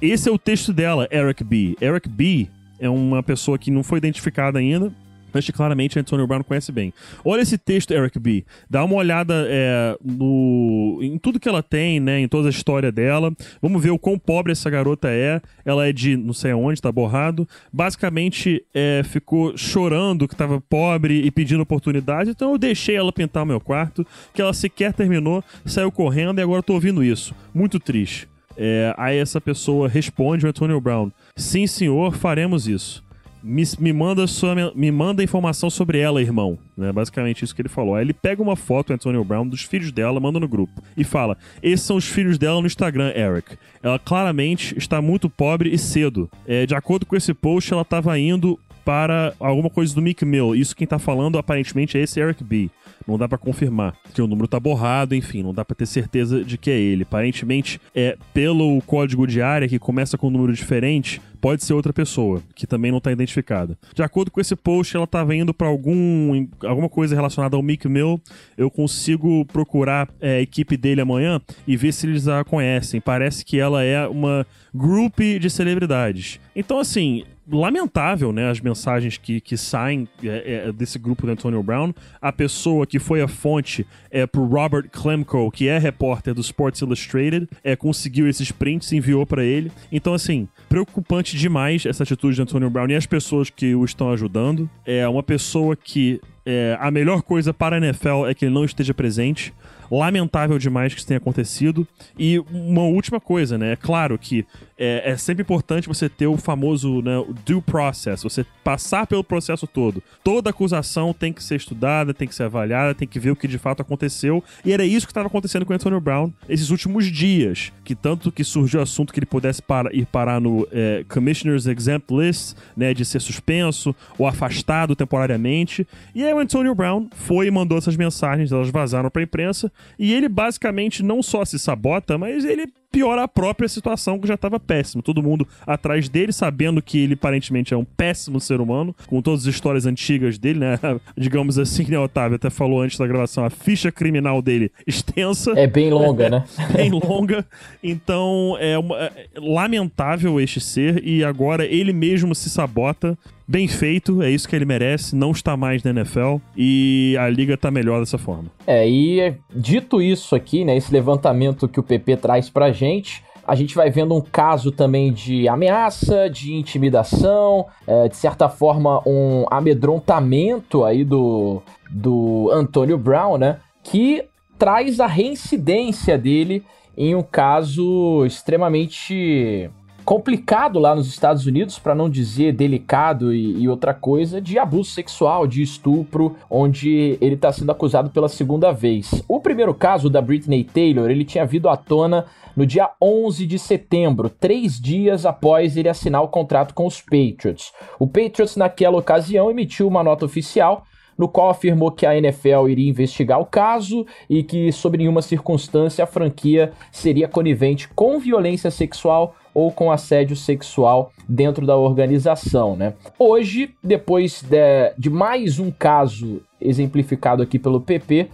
esse 0.00 0.28
é 0.28 0.32
o 0.32 0.38
texto 0.38 0.72
dela, 0.72 1.06
Eric 1.12 1.44
B. 1.44 1.76
Eric 1.80 2.08
B 2.08 2.48
é 2.80 2.88
uma 2.88 3.22
pessoa 3.22 3.58
que 3.58 3.70
não 3.70 3.82
foi 3.82 3.98
identificada 3.98 4.58
ainda 4.58 4.92
mas 5.34 5.44
que 5.44 5.52
claramente 5.52 5.98
Antonio 5.98 6.26
Brown 6.26 6.44
conhece 6.44 6.70
bem. 6.70 6.94
Olha 7.24 7.42
esse 7.42 7.58
texto, 7.58 7.92
Eric 7.92 8.18
B. 8.18 8.44
Dá 8.70 8.84
uma 8.84 8.94
olhada 8.94 9.46
é, 9.48 9.98
no, 10.02 11.00
em 11.02 11.18
tudo 11.18 11.40
que 11.40 11.48
ela 11.48 11.62
tem, 11.62 11.98
né? 11.98 12.20
Em 12.20 12.28
toda 12.28 12.48
a 12.48 12.50
história 12.50 12.92
dela. 12.92 13.34
Vamos 13.60 13.82
ver 13.82 13.90
o 13.90 13.98
quão 13.98 14.16
pobre 14.18 14.52
essa 14.52 14.70
garota 14.70 15.08
é. 15.10 15.42
Ela 15.64 15.88
é 15.88 15.92
de 15.92 16.16
não 16.16 16.32
sei 16.32 16.52
aonde, 16.52 16.80
tá 16.80 16.92
borrado. 16.92 17.48
Basicamente, 17.72 18.64
é, 18.72 19.02
ficou 19.04 19.56
chorando 19.56 20.28
que 20.28 20.36
tava 20.36 20.60
pobre 20.60 21.22
e 21.24 21.30
pedindo 21.30 21.62
oportunidade. 21.62 22.30
Então 22.30 22.52
eu 22.52 22.58
deixei 22.58 22.94
ela 22.94 23.12
pintar 23.12 23.42
o 23.42 23.46
meu 23.46 23.60
quarto, 23.60 24.06
que 24.32 24.40
ela 24.40 24.52
sequer 24.52 24.92
terminou, 24.92 25.42
saiu 25.66 25.90
correndo 25.90 26.38
e 26.38 26.42
agora 26.42 26.60
eu 26.60 26.62
tô 26.62 26.74
ouvindo 26.74 27.02
isso. 27.02 27.34
Muito 27.52 27.80
triste. 27.80 28.28
É, 28.56 28.94
aí 28.96 29.18
essa 29.18 29.40
pessoa 29.40 29.88
responde 29.88 30.46
o 30.46 30.48
Antonio 30.48 30.80
Brown: 30.80 31.10
Sim, 31.36 31.66
senhor, 31.66 32.14
faremos 32.14 32.68
isso 32.68 33.03
me, 33.44 33.62
me, 33.78 33.92
manda 33.92 34.26
sua, 34.26 34.54
me 34.74 34.90
manda 34.90 35.22
informação 35.22 35.68
sobre 35.68 35.98
ela, 35.98 36.22
irmão. 36.22 36.58
Né? 36.74 36.90
Basicamente 36.90 37.44
isso 37.44 37.54
que 37.54 37.60
ele 37.60 37.68
falou. 37.68 37.94
Aí 37.94 38.02
ele 38.02 38.14
pega 38.14 38.42
uma 38.42 38.56
foto, 38.56 38.92
Antonio 38.92 39.22
Brown, 39.22 39.46
dos 39.46 39.62
filhos 39.62 39.92
dela, 39.92 40.18
manda 40.18 40.40
no 40.40 40.48
grupo. 40.48 40.82
E 40.96 41.04
fala: 41.04 41.36
Esses 41.62 41.84
são 41.84 41.96
os 41.96 42.06
filhos 42.06 42.38
dela 42.38 42.60
no 42.60 42.66
Instagram, 42.66 43.12
Eric. 43.14 43.58
Ela 43.82 43.98
claramente 43.98 44.76
está 44.78 45.02
muito 45.02 45.28
pobre 45.28 45.68
e 45.68 45.78
cedo. 45.78 46.30
É, 46.46 46.64
de 46.64 46.74
acordo 46.74 47.04
com 47.04 47.14
esse 47.14 47.34
post, 47.34 47.70
ela 47.70 47.82
estava 47.82 48.18
indo 48.18 48.58
para 48.84 49.32
alguma 49.40 49.70
coisa 49.70 49.94
do 49.94 50.02
Mick 50.02 50.24
Mill. 50.24 50.54
Isso 50.54 50.76
quem 50.76 50.86
tá 50.86 50.98
falando 50.98 51.38
aparentemente 51.38 51.96
é 51.96 52.02
esse 52.02 52.20
Eric 52.20 52.44
B. 52.44 52.70
Não 53.06 53.18
dá 53.18 53.28
para 53.28 53.38
confirmar, 53.38 53.94
que 54.14 54.22
o 54.22 54.26
número 54.26 54.48
tá 54.48 54.58
borrado, 54.58 55.14
enfim, 55.14 55.42
não 55.42 55.52
dá 55.52 55.64
para 55.64 55.76
ter 55.76 55.86
certeza 55.86 56.42
de 56.42 56.56
que 56.56 56.70
é 56.70 56.78
ele. 56.78 57.02
Aparentemente, 57.02 57.80
é 57.94 58.16
pelo 58.32 58.80
código 58.82 59.26
de 59.26 59.42
área 59.42 59.68
que 59.68 59.78
começa 59.78 60.16
com 60.16 60.28
um 60.28 60.30
número 60.30 60.52
diferente, 60.52 61.20
pode 61.40 61.62
ser 61.62 61.74
outra 61.74 61.92
pessoa, 61.92 62.42
que 62.54 62.66
também 62.66 62.90
não 62.90 62.98
está 62.98 63.12
identificada. 63.12 63.76
De 63.94 64.02
acordo 64.02 64.30
com 64.30 64.40
esse 64.40 64.56
post, 64.56 64.96
ela 64.96 65.04
estava 65.04 65.34
indo 65.36 65.52
para 65.52 65.68
algum, 65.68 66.46
alguma 66.64 66.88
coisa 66.88 67.14
relacionada 67.14 67.54
ao 67.54 67.62
Mick 67.62 67.86
Mill. 67.86 68.18
Eu 68.56 68.70
consigo 68.70 69.44
procurar 69.46 70.08
é, 70.18 70.36
a 70.36 70.40
equipe 70.40 70.74
dele 70.74 71.02
amanhã 71.02 71.42
e 71.66 71.76
ver 71.76 71.92
se 71.92 72.06
eles 72.06 72.26
a 72.28 72.42
conhecem. 72.44 72.98
Parece 72.98 73.44
que 73.44 73.60
ela 73.60 73.82
é 73.82 74.08
uma 74.08 74.46
group 74.74 75.20
de 75.38 75.50
celebridades. 75.50 76.40
Então, 76.56 76.78
assim, 76.78 77.24
lamentável, 77.50 78.32
né, 78.32 78.50
as 78.50 78.60
mensagens 78.60 79.18
que, 79.18 79.40
que 79.40 79.56
saem 79.56 80.08
é, 80.22 80.66
é, 80.68 80.72
desse 80.72 80.98
grupo 80.98 81.26
do 81.26 81.32
Antonio 81.32 81.62
Brown. 81.62 81.92
A 82.20 82.32
pessoa 82.32 82.86
que 82.86 82.98
foi 82.98 83.20
a 83.20 83.28
fonte 83.28 83.86
é 84.10 84.26
pro 84.26 84.44
Robert 84.44 84.88
Klemko, 84.90 85.50
que 85.50 85.68
é 85.68 85.78
repórter 85.78 86.34
do 86.34 86.40
Sports 86.40 86.80
Illustrated, 86.80 87.48
é, 87.62 87.76
conseguiu 87.76 88.28
esses 88.28 88.50
prints 88.50 88.92
e 88.92 88.96
enviou 88.96 89.26
para 89.26 89.44
ele. 89.44 89.70
Então, 89.92 90.14
assim, 90.14 90.48
preocupante 90.68 91.36
demais 91.36 91.84
essa 91.84 92.02
atitude 92.02 92.36
de 92.36 92.42
Antonio 92.42 92.70
Brown 92.70 92.88
e 92.88 92.94
as 92.94 93.06
pessoas 93.06 93.50
que 93.50 93.74
o 93.74 93.84
estão 93.84 94.10
ajudando. 94.10 94.68
É 94.86 95.06
uma 95.06 95.22
pessoa 95.22 95.76
que 95.76 96.20
é, 96.46 96.76
a 96.80 96.90
melhor 96.90 97.22
coisa 97.22 97.54
para 97.54 97.76
a 97.76 97.78
NFL 97.78 98.26
é 98.26 98.34
que 98.34 98.44
ele 98.44 98.54
não 98.54 98.64
esteja 98.64 98.92
presente. 98.92 99.52
Lamentável 99.90 100.58
demais 100.58 100.92
que 100.92 101.00
isso 101.00 101.06
tenha 101.06 101.18
acontecido. 101.18 101.86
E 102.18 102.38
uma 102.50 102.82
última 102.82 103.20
coisa, 103.20 103.58
né? 103.58 103.72
É 103.72 103.76
claro 103.76 104.18
que 104.18 104.46
é, 104.76 105.12
é, 105.12 105.16
sempre 105.16 105.42
importante 105.42 105.86
você 105.86 106.08
ter 106.08 106.26
o 106.26 106.36
famoso 106.36 107.00
né, 107.00 107.16
o 107.18 107.32
due 107.32 107.60
process, 107.60 108.22
você 108.22 108.44
passar 108.64 109.06
pelo 109.06 109.22
processo 109.22 109.66
todo. 109.66 110.02
Toda 110.22 110.50
acusação 110.50 111.12
tem 111.12 111.32
que 111.32 111.42
ser 111.42 111.56
estudada, 111.56 112.12
tem 112.12 112.26
que 112.26 112.34
ser 112.34 112.44
avaliada, 112.44 112.94
tem 112.94 113.06
que 113.06 113.20
ver 113.20 113.30
o 113.30 113.36
que 113.36 113.46
de 113.46 113.58
fato 113.58 113.82
aconteceu. 113.82 114.42
E 114.64 114.72
era 114.72 114.84
isso 114.84 115.06
que 115.06 115.12
estava 115.12 115.28
acontecendo 115.28 115.64
com 115.64 115.72
o 115.72 115.76
Antonio 115.76 116.00
Brown 116.00 116.32
esses 116.48 116.70
últimos 116.70 117.06
dias. 117.06 117.72
Que 117.84 117.94
tanto 117.94 118.32
que 118.32 118.42
surgiu 118.42 118.80
o 118.80 118.82
assunto 118.82 119.12
que 119.12 119.18
ele 119.18 119.26
pudesse 119.26 119.62
para, 119.62 119.94
ir 119.94 120.06
parar 120.06 120.40
no 120.40 120.66
é, 120.72 121.04
Commissioner's 121.08 121.66
Exempt 121.66 122.12
List, 122.12 122.56
né, 122.76 122.92
de 122.92 123.04
ser 123.04 123.20
suspenso 123.20 123.94
ou 124.18 124.26
afastado 124.26 124.96
temporariamente. 124.96 125.86
E 126.14 126.24
aí 126.24 126.32
o 126.32 126.38
Antonio 126.38 126.74
Brown 126.74 127.08
foi 127.14 127.46
e 127.46 127.50
mandou 127.50 127.78
essas 127.78 127.96
mensagens, 127.96 128.50
elas 128.50 128.70
vazaram 128.70 129.08
para 129.08 129.22
a 129.22 129.24
imprensa. 129.24 129.70
E 129.98 130.12
ele 130.12 130.28
basicamente 130.28 131.02
não 131.02 131.22
só 131.22 131.44
se 131.44 131.58
sabota, 131.58 132.18
mas 132.18 132.44
ele 132.44 132.66
piora 132.94 133.24
a 133.24 133.28
própria 133.28 133.68
situação 133.68 134.20
que 134.20 134.28
já 134.28 134.34
estava 134.34 134.60
péssimo. 134.60 135.02
Todo 135.02 135.20
mundo 135.20 135.48
atrás 135.66 136.08
dele, 136.08 136.32
sabendo 136.32 136.80
que 136.80 136.98
ele 137.00 137.14
aparentemente 137.14 137.74
é 137.74 137.76
um 137.76 137.84
péssimo 137.84 138.40
ser 138.40 138.60
humano, 138.60 138.94
com 139.08 139.20
todas 139.20 139.40
as 139.40 139.46
histórias 139.52 139.84
antigas 139.84 140.38
dele, 140.38 140.60
né? 140.60 140.78
Digamos 141.18 141.58
assim, 141.58 141.84
né, 141.90 141.98
Otávio 141.98 142.36
até 142.36 142.50
falou 142.50 142.80
antes 142.80 142.96
da 142.96 143.04
gravação, 143.04 143.44
a 143.44 143.50
ficha 143.50 143.90
criminal 143.90 144.40
dele 144.40 144.70
extensa. 144.86 145.52
É 145.56 145.66
bem 145.66 145.90
longa, 145.90 146.30
né? 146.30 146.44
bem 146.72 146.90
longa. 146.92 147.44
Então, 147.82 148.56
é, 148.60 148.78
uma, 148.78 148.96
é 148.96 149.12
lamentável 149.38 150.40
este 150.40 150.60
ser 150.60 151.04
e 151.04 151.24
agora 151.24 151.64
ele 151.64 151.92
mesmo 151.92 152.32
se 152.32 152.48
sabota 152.48 153.18
bem 153.46 153.68
feito, 153.68 154.22
é 154.22 154.30
isso 154.30 154.48
que 154.48 154.56
ele 154.56 154.64
merece, 154.64 155.14
não 155.14 155.30
está 155.30 155.56
mais 155.56 155.82
na 155.82 155.90
NFL 155.90 156.36
e 156.56 157.16
a 157.18 157.28
liga 157.28 157.54
está 157.54 157.70
melhor 157.70 158.00
dessa 158.00 158.18
forma. 158.18 158.46
É, 158.66 158.88
e 158.88 159.34
dito 159.54 160.00
isso 160.00 160.34
aqui, 160.34 160.64
né, 160.64 160.76
esse 160.76 160.92
levantamento 160.92 161.68
que 161.68 161.80
o 161.80 161.82
PP 161.82 162.16
traz 162.16 162.48
pra 162.48 162.72
gente, 162.72 163.22
a 163.46 163.54
gente 163.54 163.74
vai 163.74 163.90
vendo 163.90 164.14
um 164.14 164.20
caso 164.20 164.72
também 164.72 165.12
de 165.12 165.46
ameaça, 165.48 166.28
de 166.30 166.54
intimidação, 166.54 167.66
é, 167.86 168.08
de 168.08 168.16
certa 168.16 168.48
forma 168.48 169.02
um 169.06 169.44
amedrontamento 169.50 170.84
aí 170.84 171.04
do, 171.04 171.62
do 171.90 172.50
Antônio 172.50 172.96
Brown, 172.96 173.36
né? 173.36 173.58
Que 173.82 174.24
traz 174.58 174.98
a 174.98 175.06
reincidência 175.06 176.16
dele 176.16 176.64
em 176.96 177.14
um 177.14 177.22
caso 177.22 178.24
extremamente 178.24 179.68
complicado 180.04 180.78
lá 180.78 180.94
nos 180.94 181.08
Estados 181.08 181.46
Unidos, 181.46 181.78
para 181.78 181.94
não 181.94 182.10
dizer 182.10 182.52
delicado 182.52 183.34
e, 183.34 183.62
e, 183.62 183.68
outra 183.68 183.94
coisa, 183.94 184.40
de 184.40 184.58
abuso 184.58 184.90
sexual, 184.90 185.46
de 185.46 185.62
estupro, 185.62 186.36
onde 186.50 187.16
ele 187.20 187.34
está 187.34 187.50
sendo 187.50 187.72
acusado 187.72 188.10
pela 188.10 188.28
segunda 188.28 188.70
vez. 188.70 189.24
O 189.26 189.40
primeiro 189.40 189.74
caso 189.74 190.10
da 190.10 190.20
Britney 190.20 190.62
Taylor, 190.62 191.10
ele 191.10 191.24
tinha 191.24 191.46
vindo 191.46 191.68
à 191.68 191.76
tona 191.76 192.26
no 192.54 192.66
dia 192.66 192.90
11 193.02 193.46
de 193.46 193.58
setembro, 193.58 194.28
três 194.28 194.80
dias 194.80 195.26
após 195.26 195.76
ele 195.76 195.88
assinar 195.88 196.22
o 196.22 196.28
contrato 196.28 196.74
com 196.74 196.86
os 196.86 197.00
Patriots. 197.00 197.72
O 197.98 198.06
Patriots, 198.06 198.56
naquela 198.56 198.98
ocasião, 198.98 199.50
emitiu 199.50 199.88
uma 199.88 200.04
nota 200.04 200.24
oficial 200.24 200.84
no 201.16 201.28
qual 201.28 201.48
afirmou 201.48 201.92
que 201.92 202.06
a 202.06 202.16
NFL 202.16 202.68
iria 202.68 202.90
investigar 202.90 203.40
o 203.40 203.46
caso 203.46 204.04
e 204.28 204.42
que, 204.42 204.70
sob 204.72 204.98
nenhuma 204.98 205.22
circunstância, 205.22 206.02
a 206.04 206.08
franquia 206.08 206.72
seria 206.90 207.28
conivente 207.28 207.88
com 207.88 208.18
violência 208.18 208.70
sexual 208.70 209.34
ou 209.54 209.70
com 209.70 209.92
assédio 209.92 210.34
sexual 210.34 211.12
dentro 211.28 211.64
da 211.64 211.76
organização, 211.76 212.76
né? 212.76 212.94
Hoje, 213.18 213.72
depois 213.82 214.42
de, 214.42 214.92
de 214.98 215.08
mais 215.08 215.58
um 215.58 215.70
caso 215.70 216.42
exemplificado 216.60 217.42
aqui 217.42 217.58
pelo 217.58 217.80
PP, 217.80 218.28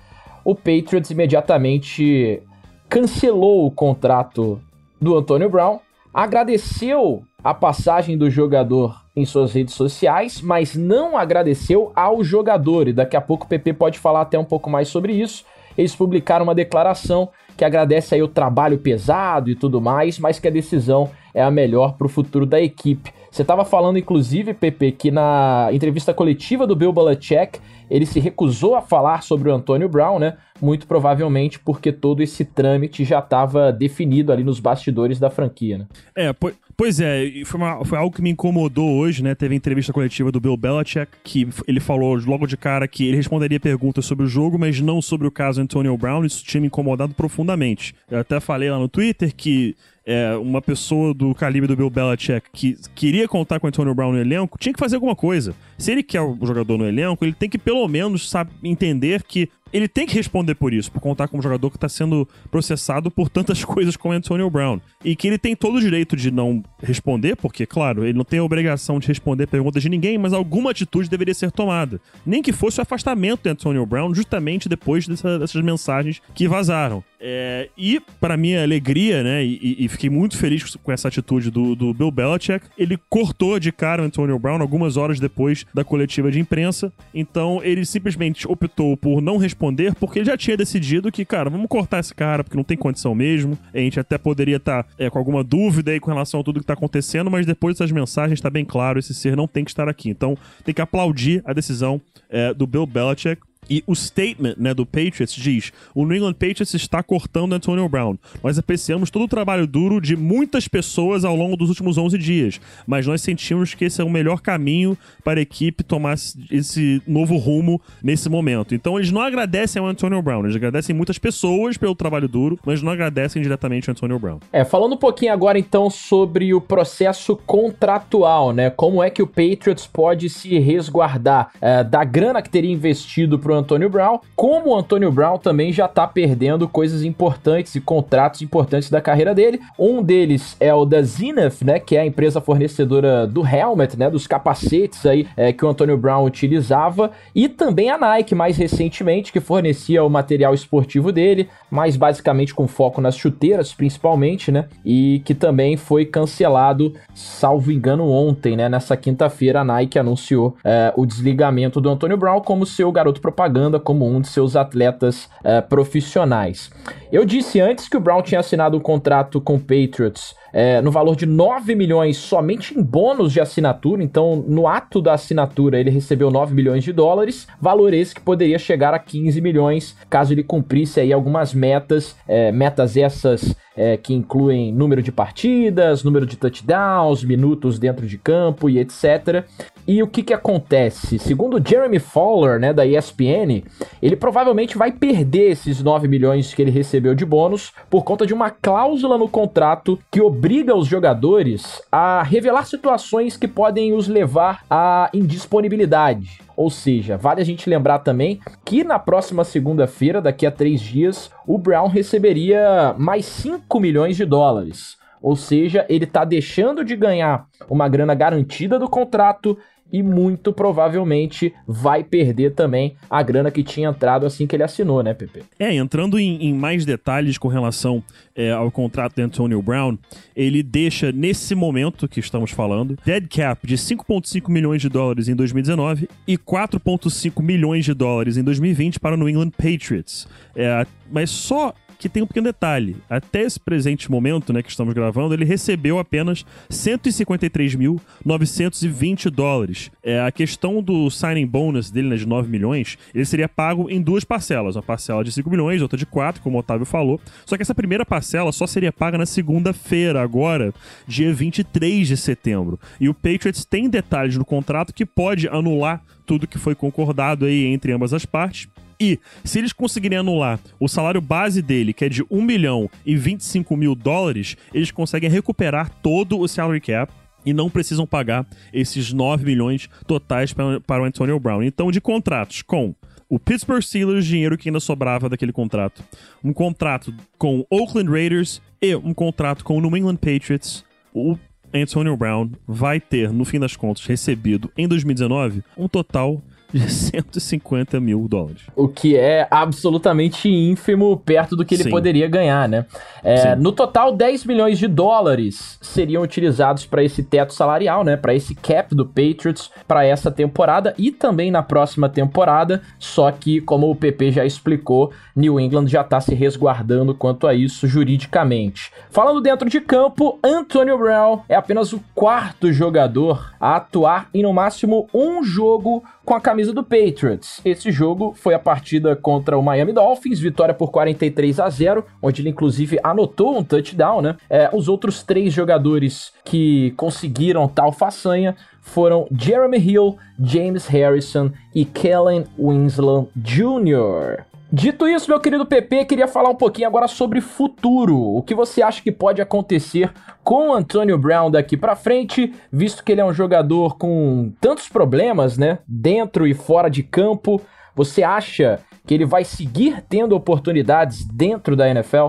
o 0.44 0.54
Patriots 0.54 1.10
imediatamente 1.10 2.42
cancelou 2.88 3.66
o 3.66 3.70
contrato 3.70 4.60
do 5.00 5.16
Antonio 5.16 5.48
Brown, 5.48 5.78
agradeceu 6.12 7.22
a 7.42 7.54
passagem 7.54 8.18
do 8.18 8.28
jogador 8.28 9.00
em 9.14 9.24
suas 9.24 9.52
redes 9.52 9.74
sociais, 9.74 10.40
mas 10.40 10.74
não 10.74 11.16
agradeceu 11.16 11.92
ao 11.94 12.22
jogador. 12.24 12.88
E 12.88 12.92
daqui 12.92 13.16
a 13.16 13.20
pouco 13.20 13.44
o 13.44 13.48
PP 13.48 13.74
pode 13.74 13.98
falar 13.98 14.22
até 14.22 14.38
um 14.38 14.44
pouco 14.44 14.68
mais 14.70 14.88
sobre 14.88 15.12
isso. 15.12 15.44
Eles 15.76 15.94
publicaram 15.94 16.44
uma 16.44 16.54
declaração 16.54 17.28
que 17.60 17.64
agradece 17.66 18.14
aí 18.14 18.22
o 18.22 18.28
trabalho 18.28 18.78
pesado 18.78 19.50
e 19.50 19.54
tudo 19.54 19.82
mais, 19.82 20.18
mas 20.18 20.38
que 20.38 20.48
a 20.48 20.50
decisão 20.50 21.10
é 21.34 21.42
a 21.42 21.50
melhor 21.50 21.92
para 21.92 22.06
o 22.06 22.08
futuro 22.08 22.46
da 22.46 22.58
equipe. 22.58 23.12
Você 23.30 23.42
estava 23.42 23.66
falando, 23.66 23.98
inclusive, 23.98 24.54
Pepe, 24.54 24.90
que 24.92 25.10
na 25.10 25.68
entrevista 25.70 26.14
coletiva 26.14 26.66
do 26.66 26.74
Bill 26.74 26.90
Belichick, 26.90 27.60
ele 27.90 28.06
se 28.06 28.18
recusou 28.18 28.76
a 28.76 28.80
falar 28.80 29.22
sobre 29.22 29.50
o 29.50 29.54
Antônio 29.54 29.90
Brown, 29.90 30.18
né? 30.18 30.38
Muito 30.58 30.86
provavelmente 30.86 31.60
porque 31.60 31.92
todo 31.92 32.22
esse 32.22 32.46
trâmite 32.46 33.04
já 33.04 33.18
estava 33.18 33.70
definido 33.70 34.32
ali 34.32 34.42
nos 34.42 34.58
bastidores 34.58 35.20
da 35.20 35.28
franquia, 35.28 35.76
né? 35.76 35.86
É, 36.16 36.32
pois 36.80 36.98
é, 36.98 37.30
foi, 37.44 37.60
uma, 37.60 37.84
foi 37.84 37.98
algo 37.98 38.16
que 38.16 38.22
me 38.22 38.30
incomodou 38.30 38.96
hoje, 38.96 39.22
né? 39.22 39.34
Teve 39.34 39.52
a 39.52 39.56
entrevista 39.58 39.92
coletiva 39.92 40.32
do 40.32 40.40
Bill 40.40 40.56
Belichick, 40.56 41.12
que 41.22 41.46
ele 41.68 41.78
falou 41.78 42.16
logo 42.24 42.46
de 42.46 42.56
cara 42.56 42.88
que 42.88 43.04
ele 43.06 43.18
responderia 43.18 43.60
perguntas 43.60 44.06
sobre 44.06 44.24
o 44.24 44.26
jogo, 44.26 44.58
mas 44.58 44.80
não 44.80 45.02
sobre 45.02 45.26
o 45.26 45.30
caso 45.30 45.60
Antonio 45.60 45.94
Brown. 45.98 46.24
Isso 46.24 46.42
tinha 46.42 46.58
me 46.58 46.68
incomodado 46.68 47.12
profundamente. 47.12 47.94
Eu 48.10 48.20
até 48.20 48.40
falei 48.40 48.70
lá 48.70 48.78
no 48.78 48.88
Twitter 48.88 49.34
que 49.36 49.76
é, 50.06 50.34
uma 50.36 50.62
pessoa 50.62 51.12
do 51.12 51.34
calibre 51.34 51.68
do 51.68 51.76
Bill 51.76 51.90
Belichick 51.90 52.48
que 52.50 52.76
queria 52.94 53.28
contar 53.28 53.60
com 53.60 53.66
o 53.66 53.68
Antonio 53.68 53.94
Brown 53.94 54.12
no 54.12 54.18
elenco, 54.18 54.58
tinha 54.58 54.72
que 54.72 54.80
fazer 54.80 54.96
alguma 54.96 55.14
coisa. 55.14 55.54
Se 55.76 55.92
ele 55.92 56.02
quer 56.02 56.22
o 56.22 56.34
jogador 56.40 56.78
no 56.78 56.86
elenco, 56.86 57.22
ele 57.26 57.34
tem 57.34 57.50
que 57.50 57.58
pelo 57.58 57.86
menos 57.88 58.30
sabe, 58.30 58.52
entender 58.64 59.22
que 59.22 59.50
ele 59.72 59.88
tem 59.88 60.06
que 60.06 60.14
responder 60.14 60.54
por 60.54 60.72
isso, 60.72 60.90
por 60.90 61.00
contar 61.00 61.28
como 61.28 61.42
jogador 61.42 61.70
que 61.70 61.76
está 61.76 61.88
sendo 61.88 62.28
processado 62.50 63.10
por 63.10 63.28
tantas 63.28 63.62
coisas 63.64 63.96
como 63.96 64.14
Antonio 64.14 64.50
Brown. 64.50 64.80
E 65.04 65.14
que 65.14 65.26
ele 65.26 65.38
tem 65.38 65.54
todo 65.54 65.76
o 65.76 65.80
direito 65.80 66.16
de 66.16 66.30
não 66.30 66.62
responder, 66.82 67.36
porque, 67.36 67.66
claro, 67.66 68.04
ele 68.04 68.16
não 68.16 68.24
tem 68.24 68.38
a 68.38 68.44
obrigação 68.44 68.98
de 68.98 69.06
responder 69.06 69.46
perguntas 69.46 69.82
de 69.82 69.88
ninguém, 69.88 70.18
mas 70.18 70.32
alguma 70.32 70.70
atitude 70.70 71.08
deveria 71.08 71.34
ser 71.34 71.50
tomada. 71.50 72.00
Nem 72.24 72.42
que 72.42 72.52
fosse 72.52 72.80
o 72.80 72.82
afastamento 72.82 73.42
de 73.44 73.50
Antonio 73.50 73.86
Brown, 73.86 74.14
justamente 74.14 74.68
depois 74.68 75.06
dessa, 75.06 75.38
dessas 75.38 75.62
mensagens 75.62 76.20
que 76.34 76.48
vazaram. 76.48 77.02
É, 77.22 77.68
e, 77.76 78.00
para 78.18 78.36
minha 78.36 78.62
alegria, 78.62 79.22
né, 79.22 79.44
e, 79.44 79.84
e, 79.84 79.88
fiquei 79.88 80.08
muito 80.08 80.38
feliz 80.38 80.74
com 80.76 80.90
essa 80.90 81.08
atitude 81.08 81.50
do, 81.50 81.74
do 81.74 81.92
Bill 81.92 82.10
Belichick, 82.10 82.66
ele 82.78 82.98
cortou 83.10 83.60
de 83.60 83.70
cara 83.70 84.02
o 84.02 84.06
Antonio 84.06 84.38
Brown 84.38 84.62
algumas 84.62 84.96
horas 84.96 85.20
depois 85.20 85.66
da 85.74 85.84
coletiva 85.84 86.30
de 86.30 86.40
imprensa. 86.40 86.90
Então, 87.12 87.60
ele 87.62 87.84
simplesmente 87.84 88.48
optou 88.48 88.96
por 88.96 89.20
não 89.20 89.36
responder 89.36 89.59
responder, 89.60 89.94
porque 89.94 90.18
ele 90.18 90.26
já 90.26 90.36
tinha 90.36 90.56
decidido 90.56 91.12
que, 91.12 91.24
cara, 91.24 91.50
vamos 91.50 91.66
cortar 91.68 92.00
esse 92.00 92.14
cara, 92.14 92.42
porque 92.42 92.56
não 92.56 92.64
tem 92.64 92.76
condição 92.76 93.14
mesmo. 93.14 93.58
A 93.74 93.78
gente 93.78 94.00
até 94.00 94.16
poderia 94.16 94.56
estar 94.56 94.84
tá, 94.84 94.88
é, 94.98 95.10
com 95.10 95.18
alguma 95.18 95.44
dúvida 95.44 95.90
aí 95.90 96.00
com 96.00 96.10
relação 96.10 96.40
a 96.40 96.42
tudo 96.42 96.60
que 96.60 96.66
tá 96.66 96.72
acontecendo, 96.72 97.30
mas 97.30 97.44
depois 97.44 97.76
dessas 97.76 97.92
mensagens 97.92 98.40
tá 98.40 98.48
bem 98.48 98.64
claro, 98.64 98.98
esse 98.98 99.12
ser 99.12 99.36
não 99.36 99.46
tem 99.46 99.64
que 99.64 99.70
estar 99.70 99.88
aqui. 99.88 100.08
Então, 100.08 100.36
tem 100.64 100.74
que 100.74 100.80
aplaudir 100.80 101.42
a 101.44 101.52
decisão 101.52 102.00
é, 102.30 102.54
do 102.54 102.66
Bill 102.66 102.86
Belichick 102.86 103.42
e 103.68 103.84
o 103.86 103.94
statement 103.94 104.54
né, 104.56 104.74
do 104.74 104.84
Patriots 104.84 105.34
diz: 105.34 105.72
o 105.94 106.04
New 106.04 106.16
England 106.16 106.34
Patriots 106.34 106.74
está 106.74 107.02
cortando 107.02 107.52
Antonio 107.52 107.88
Brown. 107.88 108.16
Nós 108.42 108.58
apreciamos 108.58 109.10
todo 109.10 109.22
o 109.22 109.28
trabalho 109.28 109.66
duro 109.66 110.00
de 110.00 110.16
muitas 110.16 110.66
pessoas 110.66 111.24
ao 111.24 111.36
longo 111.36 111.56
dos 111.56 111.68
últimos 111.68 111.98
11 111.98 112.18
dias, 112.18 112.60
mas 112.86 113.06
nós 113.06 113.22
sentimos 113.22 113.74
que 113.74 113.84
esse 113.84 114.00
é 114.00 114.04
o 114.04 114.10
melhor 114.10 114.40
caminho 114.40 114.96
para 115.22 115.38
a 115.38 115.42
equipe 115.42 115.84
tomar 115.84 116.16
esse 116.50 117.02
novo 117.06 117.36
rumo 117.36 117.80
nesse 118.02 118.28
momento. 118.28 118.74
Então 118.74 118.98
eles 118.98 119.12
não 119.12 119.20
agradecem 119.20 119.80
ao 119.80 119.88
Antonio 119.88 120.20
Brown, 120.20 120.44
eles 120.44 120.56
agradecem 120.56 120.94
muitas 120.94 121.18
pessoas 121.18 121.76
pelo 121.76 121.94
trabalho 121.94 122.28
duro, 122.28 122.58
mas 122.64 122.82
não 122.82 122.90
agradecem 122.90 123.40
diretamente 123.40 123.88
ao 123.88 123.92
Antonio 123.92 124.18
Brown. 124.18 124.38
É, 124.52 124.64
falando 124.64 124.94
um 124.94 124.98
pouquinho 124.98 125.32
agora 125.32 125.58
então 125.58 125.88
sobre 125.90 126.52
o 126.52 126.60
processo 126.60 127.36
contratual, 127.46 128.52
né? 128.52 128.70
Como 128.70 129.02
é 129.02 129.10
que 129.10 129.22
o 129.22 129.26
Patriots 129.26 129.86
pode 129.86 130.28
se 130.28 130.58
resguardar 130.58 131.52
é, 131.60 131.84
da 131.84 132.02
grana 132.04 132.42
que 132.42 132.50
teria 132.50 132.72
investido 132.72 133.38
para 133.38 133.49
o 133.50 133.54
Antônio 133.54 133.90
Brown, 133.90 134.20
como 134.34 134.70
o 134.70 134.76
Antônio 134.76 135.10
Brown 135.10 135.38
também 135.38 135.72
já 135.72 135.88
tá 135.88 136.06
perdendo 136.06 136.68
coisas 136.68 137.02
importantes 137.02 137.74
e 137.74 137.80
contratos 137.80 138.42
importantes 138.42 138.90
da 138.90 139.00
carreira 139.00 139.34
dele. 139.34 139.60
Um 139.78 140.02
deles 140.02 140.56
é 140.60 140.72
o 140.72 140.84
da 140.84 141.02
Zenith, 141.02 141.62
né, 141.64 141.78
que 141.78 141.96
é 141.96 142.00
a 142.00 142.06
empresa 142.06 142.40
fornecedora 142.40 143.26
do 143.26 143.46
helmet, 143.46 143.98
né, 143.98 144.08
dos 144.08 144.26
capacetes 144.26 145.04
aí 145.06 145.26
é, 145.36 145.52
que 145.52 145.64
o 145.64 145.68
Antônio 145.68 145.96
Brown 145.96 146.24
utilizava, 146.24 147.10
e 147.34 147.48
também 147.48 147.90
a 147.90 147.98
Nike 147.98 148.34
mais 148.34 148.56
recentemente, 148.56 149.32
que 149.32 149.40
fornecia 149.40 150.04
o 150.04 150.08
material 150.08 150.54
esportivo 150.54 151.12
dele, 151.12 151.48
mais 151.70 151.96
basicamente 151.96 152.54
com 152.54 152.68
foco 152.68 153.00
nas 153.00 153.16
chuteiras, 153.16 153.72
principalmente, 153.72 154.52
né, 154.52 154.66
e 154.84 155.22
que 155.24 155.34
também 155.34 155.76
foi 155.76 156.04
cancelado, 156.04 156.94
salvo 157.14 157.72
engano, 157.72 158.08
ontem, 158.08 158.56
né, 158.56 158.68
nessa 158.68 158.96
quinta-feira 158.96 159.60
a 159.60 159.64
Nike 159.64 159.98
anunciou 159.98 160.56
é, 160.64 160.92
o 160.96 161.04
desligamento 161.04 161.80
do 161.80 161.88
Antônio 161.88 162.16
Brown 162.16 162.40
como 162.40 162.64
seu 162.64 162.90
garoto 162.92 163.20
propaganda 163.20 163.39
propaganda 163.40 163.80
como 163.80 164.06
um 164.06 164.20
de 164.20 164.28
seus 164.28 164.54
atletas 164.54 165.24
uh, 165.40 165.66
profissionais. 165.66 166.70
Eu 167.10 167.24
disse 167.24 167.58
antes 167.58 167.88
que 167.88 167.96
o 167.96 168.00
Brown 168.00 168.20
tinha 168.20 168.40
assinado 168.40 168.76
um 168.76 168.80
contrato 168.80 169.40
com 169.40 169.54
o 169.54 169.60
Patriots 169.60 170.34
é, 170.52 170.80
no 170.80 170.90
valor 170.90 171.16
de 171.16 171.26
9 171.26 171.74
milhões 171.74 172.16
somente 172.16 172.78
em 172.78 172.82
bônus 172.82 173.32
de 173.32 173.40
assinatura. 173.40 174.02
Então, 174.02 174.44
no 174.46 174.66
ato 174.66 175.00
da 175.00 175.14
assinatura, 175.14 175.78
ele 175.78 175.90
recebeu 175.90 176.30
9 176.30 176.54
milhões 176.54 176.84
de 176.84 176.92
dólares, 176.92 177.46
valor 177.60 177.94
esse 177.94 178.14
que 178.14 178.20
poderia 178.20 178.58
chegar 178.58 178.92
a 178.92 178.98
15 178.98 179.40
milhões 179.40 179.96
caso 180.08 180.32
ele 180.32 180.42
cumprisse 180.42 181.00
aí 181.00 181.12
algumas 181.12 181.54
metas, 181.54 182.16
é, 182.26 182.50
metas 182.52 182.96
essas 182.96 183.54
é, 183.76 183.96
que 183.96 184.12
incluem 184.12 184.72
número 184.72 185.02
de 185.02 185.12
partidas, 185.12 186.02
número 186.02 186.26
de 186.26 186.36
touchdowns, 186.36 187.24
minutos 187.24 187.78
dentro 187.78 188.06
de 188.06 188.18
campo 188.18 188.68
e 188.68 188.78
etc. 188.78 189.44
E 189.86 190.02
o 190.02 190.06
que 190.06 190.22
que 190.22 190.32
acontece? 190.32 191.18
Segundo 191.18 191.60
Jeremy 191.66 191.98
Fowler, 191.98 192.60
né, 192.60 192.72
da 192.72 192.86
ESPN, 192.86 193.64
ele 194.02 194.16
provavelmente 194.16 194.76
vai 194.76 194.92
perder 194.92 195.50
esses 195.50 195.82
9 195.82 196.06
milhões 196.08 196.54
que 196.54 196.62
ele 196.62 196.70
recebeu 196.70 197.14
de 197.14 197.24
bônus 197.24 197.72
por 197.88 198.04
conta 198.04 198.26
de 198.26 198.34
uma 198.34 198.50
cláusula 198.50 199.16
no 199.16 199.28
contrato 199.28 199.98
que 200.10 200.20
obriga 200.20 200.76
os 200.76 200.86
jogadores 200.86 201.82
a 201.90 202.22
revelar 202.22 202.66
situações 202.66 203.36
que 203.36 203.48
podem 203.48 203.92
os 203.92 204.08
levar 204.08 204.64
à 204.70 205.10
indisponibilidade. 205.12 206.40
Ou 206.60 206.68
seja, 206.68 207.16
vale 207.16 207.40
a 207.40 207.44
gente 207.44 207.70
lembrar 207.70 208.00
também 208.00 208.38
que 208.66 208.84
na 208.84 208.98
próxima 208.98 209.44
segunda-feira, 209.44 210.20
daqui 210.20 210.44
a 210.44 210.50
três 210.50 210.78
dias, 210.78 211.30
o 211.46 211.56
Brown 211.56 211.86
receberia 211.88 212.94
mais 212.98 213.24
5 213.24 213.80
milhões 213.80 214.14
de 214.14 214.26
dólares. 214.26 214.98
Ou 215.22 215.34
seja, 215.36 215.86
ele 215.88 216.04
está 216.04 216.22
deixando 216.22 216.84
de 216.84 216.94
ganhar 216.94 217.46
uma 217.66 217.88
grana 217.88 218.14
garantida 218.14 218.78
do 218.78 218.90
contrato 218.90 219.56
e 219.92 220.02
muito 220.02 220.52
provavelmente 220.52 221.52
vai 221.66 222.04
perder 222.04 222.54
também 222.54 222.96
a 223.08 223.22
grana 223.22 223.50
que 223.50 223.62
tinha 223.62 223.88
entrado 223.88 224.26
assim 224.26 224.46
que 224.46 224.56
ele 224.56 224.62
assinou, 224.62 225.02
né, 225.02 225.14
Pepe? 225.14 225.42
É, 225.58 225.74
entrando 225.74 226.18
em, 226.18 226.48
em 226.48 226.54
mais 226.54 226.84
detalhes 226.84 227.38
com 227.38 227.48
relação 227.48 228.02
é, 228.34 228.50
ao 228.52 228.70
contrato 228.70 229.16
de 229.16 229.22
Antonio 229.22 229.60
Brown, 229.60 229.98
ele 230.34 230.62
deixa 230.62 231.12
nesse 231.12 231.54
momento 231.54 232.08
que 232.08 232.20
estamos 232.20 232.50
falando, 232.50 232.98
dead 233.04 233.26
cap 233.28 233.66
de 233.66 233.76
5,5 233.76 234.48
milhões 234.50 234.80
de 234.80 234.88
dólares 234.88 235.28
em 235.28 235.34
2019 235.34 236.08
e 236.26 236.38
4,5 236.38 237.42
milhões 237.42 237.84
de 237.84 237.94
dólares 237.94 238.36
em 238.36 238.42
2020 238.42 239.00
para 239.00 239.14
o 239.14 239.18
New 239.18 239.28
England 239.28 239.50
Patriots. 239.50 240.26
É, 240.54 240.86
mas 241.10 241.30
só 241.30 241.74
que 242.00 242.08
tem 242.08 242.22
um 242.22 242.26
pequeno 242.26 242.46
detalhe. 242.46 242.96
Até 243.08 243.42
esse 243.42 243.60
presente 243.60 244.10
momento, 244.10 244.52
né, 244.52 244.60
que 244.62 244.70
estamos 244.70 244.92
gravando, 244.94 245.34
ele 245.34 245.44
recebeu 245.44 245.98
apenas 245.98 246.46
153.920 246.70 249.28
dólares. 249.28 249.90
É, 250.02 250.18
a 250.20 250.32
questão 250.32 250.82
do 250.82 251.10
signing 251.10 251.46
bonus 251.46 251.90
dele, 251.90 252.08
né, 252.08 252.16
de 252.16 252.26
9 252.26 252.48
milhões, 252.48 252.96
ele 253.14 253.26
seria 253.26 253.48
pago 253.48 253.90
em 253.90 254.00
duas 254.00 254.24
parcelas. 254.24 254.76
Uma 254.76 254.82
parcela 254.82 255.22
de 255.22 255.30
5 255.30 255.50
milhões, 255.50 255.82
outra 255.82 255.98
de 255.98 256.06
4, 256.06 256.40
como 256.42 256.56
o 256.56 256.60
Otávio 256.60 256.86
falou. 256.86 257.20
Só 257.44 257.54
que 257.56 257.62
essa 257.62 257.74
primeira 257.74 258.06
parcela 258.06 258.50
só 258.50 258.66
seria 258.66 258.90
paga 258.90 259.18
na 259.18 259.26
segunda-feira, 259.26 260.22
agora, 260.22 260.72
dia 261.06 261.34
23 261.34 262.08
de 262.08 262.16
setembro. 262.16 262.80
E 262.98 263.10
o 263.10 263.14
Patriots 263.14 263.66
tem 263.66 263.90
detalhes 263.90 264.38
no 264.38 264.44
contrato 264.44 264.94
que 264.94 265.04
pode 265.04 265.48
anular 265.48 266.02
tudo 266.24 266.46
que 266.46 266.58
foi 266.58 266.74
concordado 266.74 267.44
aí 267.44 267.66
entre 267.66 267.92
ambas 267.92 268.14
as 268.14 268.24
partes 268.24 268.70
e 269.00 269.18
se 269.42 269.58
eles 269.58 269.72
conseguirem 269.72 270.18
anular 270.18 270.60
o 270.78 270.86
salário 270.86 271.20
base 271.20 271.62
dele, 271.62 271.92
que 271.92 272.04
é 272.04 272.08
de 272.08 272.22
1 272.30 272.42
milhão 272.42 272.90
e 273.04 273.16
25 273.16 273.74
mil 273.76 273.94
dólares, 273.94 274.56
eles 274.74 274.90
conseguem 274.90 275.30
recuperar 275.30 275.90
todo 276.02 276.38
o 276.38 276.46
salary 276.46 276.80
cap 276.80 277.12
e 277.44 277.54
não 277.54 277.70
precisam 277.70 278.06
pagar 278.06 278.46
esses 278.72 279.12
9 279.12 279.44
milhões 279.44 279.88
totais 280.06 280.52
para 280.52 281.02
o 281.02 281.04
Antonio 281.04 281.40
Brown. 281.40 281.62
Então, 281.62 281.90
de 281.90 282.00
contratos 282.00 282.60
com 282.60 282.94
o 283.28 283.38
Pittsburgh 283.38 283.80
Steelers, 283.80 284.26
dinheiro 284.26 284.58
que 284.58 284.68
ainda 284.68 284.80
sobrava 284.80 285.28
daquele 285.28 285.52
contrato, 285.52 286.04
um 286.44 286.52
contrato 286.52 287.14
com 287.38 287.60
o 287.60 287.66
Oakland 287.70 288.10
Raiders 288.10 288.60
e 288.82 288.94
um 288.96 289.14
contrato 289.14 289.64
com 289.64 289.78
o 289.78 289.80
New 289.80 289.96
England 289.96 290.16
Patriots, 290.16 290.84
o 291.14 291.38
Antonio 291.72 292.16
Brown 292.16 292.50
vai 292.66 293.00
ter, 293.00 293.32
no 293.32 293.44
fim 293.44 293.60
das 293.60 293.76
contas, 293.76 294.04
recebido 294.04 294.70
em 294.76 294.88
2019 294.88 295.62
um 295.76 295.88
total 295.88 296.42
de 296.72 296.88
150 296.90 298.00
mil 298.00 298.26
dólares. 298.28 298.62
O 298.74 298.88
que 298.88 299.16
é 299.16 299.46
absolutamente 299.50 300.48
ínfimo 300.48 301.16
perto 301.16 301.56
do 301.56 301.64
que 301.64 301.74
ele 301.74 301.84
Sim. 301.84 301.90
poderia 301.90 302.28
ganhar, 302.28 302.68
né? 302.68 302.86
É, 303.22 303.54
no 303.54 303.72
total, 303.72 304.12
10 304.12 304.44
milhões 304.44 304.78
de 304.78 304.86
dólares 304.86 305.78
seriam 305.80 306.22
utilizados 306.22 306.86
para 306.86 307.04
esse 307.04 307.22
teto 307.22 307.52
salarial, 307.52 308.04
né? 308.04 308.16
Para 308.16 308.34
esse 308.34 308.54
cap 308.54 308.94
do 308.94 309.06
Patriots 309.06 309.70
para 309.86 310.04
essa 310.04 310.30
temporada 310.30 310.94
e 310.96 311.10
também 311.10 311.50
na 311.50 311.62
próxima 311.62 312.08
temporada. 312.08 312.82
Só 312.98 313.30
que, 313.30 313.60
como 313.60 313.90
o 313.90 313.94
PP 313.94 314.32
já 314.32 314.44
explicou, 314.44 315.12
New 315.34 315.60
England 315.60 315.88
já 315.88 316.00
está 316.00 316.20
se 316.20 316.34
resguardando 316.34 317.14
quanto 317.14 317.46
a 317.46 317.54
isso 317.54 317.86
juridicamente. 317.86 318.92
Falando 319.10 319.40
dentro 319.40 319.68
de 319.68 319.80
campo, 319.80 320.38
Antonio 320.42 320.98
Brown 320.98 321.40
é 321.48 321.54
apenas 321.54 321.92
o 321.92 322.00
quarto 322.14 322.72
jogador 322.72 323.52
a 323.60 323.76
atuar 323.76 324.28
em 324.32 324.42
no 324.42 324.52
máximo 324.52 325.08
um 325.12 325.42
jogo 325.42 326.02
com 326.24 326.34
a 326.34 326.40
camisa 326.40 326.59
do 326.68 326.82
Patriots. 326.82 327.60
Esse 327.64 327.90
jogo 327.90 328.34
foi 328.36 328.54
a 328.54 328.58
partida 328.58 329.16
contra 329.16 329.58
o 329.58 329.62
Miami 329.62 329.92
Dolphins, 329.92 330.38
vitória 330.38 330.74
por 330.74 330.90
43 330.90 331.60
a 331.60 331.68
0, 331.68 332.04
onde 332.22 332.42
ele 332.42 332.50
inclusive 332.50 332.98
anotou 333.02 333.56
um 333.58 333.64
touchdown, 333.64 334.20
né? 334.20 334.36
É, 334.48 334.70
os 334.72 334.88
outros 334.88 335.22
três 335.22 335.52
jogadores 335.52 336.32
que 336.44 336.92
conseguiram 336.96 337.68
tal 337.68 337.92
façanha 337.92 338.56
foram 338.80 339.26
Jeremy 339.30 339.78
Hill, 339.78 340.16
James 340.42 340.86
Harrison 340.86 341.50
e 341.74 341.84
Kellen 341.84 342.44
Winslow 342.58 343.30
Jr. 343.36 344.44
Dito 344.72 345.08
isso, 345.08 345.28
meu 345.28 345.40
querido 345.40 345.66
PP, 345.66 346.04
queria 346.04 346.28
falar 346.28 346.48
um 346.48 346.54
pouquinho 346.54 346.86
agora 346.86 347.08
sobre 347.08 347.40
futuro. 347.40 348.16
O 348.16 348.40
que 348.40 348.54
você 348.54 348.80
acha 348.80 349.02
que 349.02 349.10
pode 349.10 349.42
acontecer 349.42 350.12
com 350.44 350.68
o 350.68 350.72
Antonio 350.72 351.18
Brown 351.18 351.50
daqui 351.50 351.76
para 351.76 351.96
frente, 351.96 352.54
visto 352.70 353.02
que 353.02 353.10
ele 353.10 353.20
é 353.20 353.24
um 353.24 353.32
jogador 353.32 353.98
com 353.98 354.52
tantos 354.60 354.88
problemas, 354.88 355.58
né, 355.58 355.80
dentro 355.88 356.46
e 356.46 356.54
fora 356.54 356.88
de 356.88 357.02
campo? 357.02 357.60
Você 357.96 358.22
acha 358.22 358.78
que 359.04 359.12
ele 359.12 359.24
vai 359.24 359.42
seguir 359.42 360.04
tendo 360.08 360.36
oportunidades 360.36 361.24
dentro 361.24 361.74
da 361.74 361.88
NFL? 361.88 362.28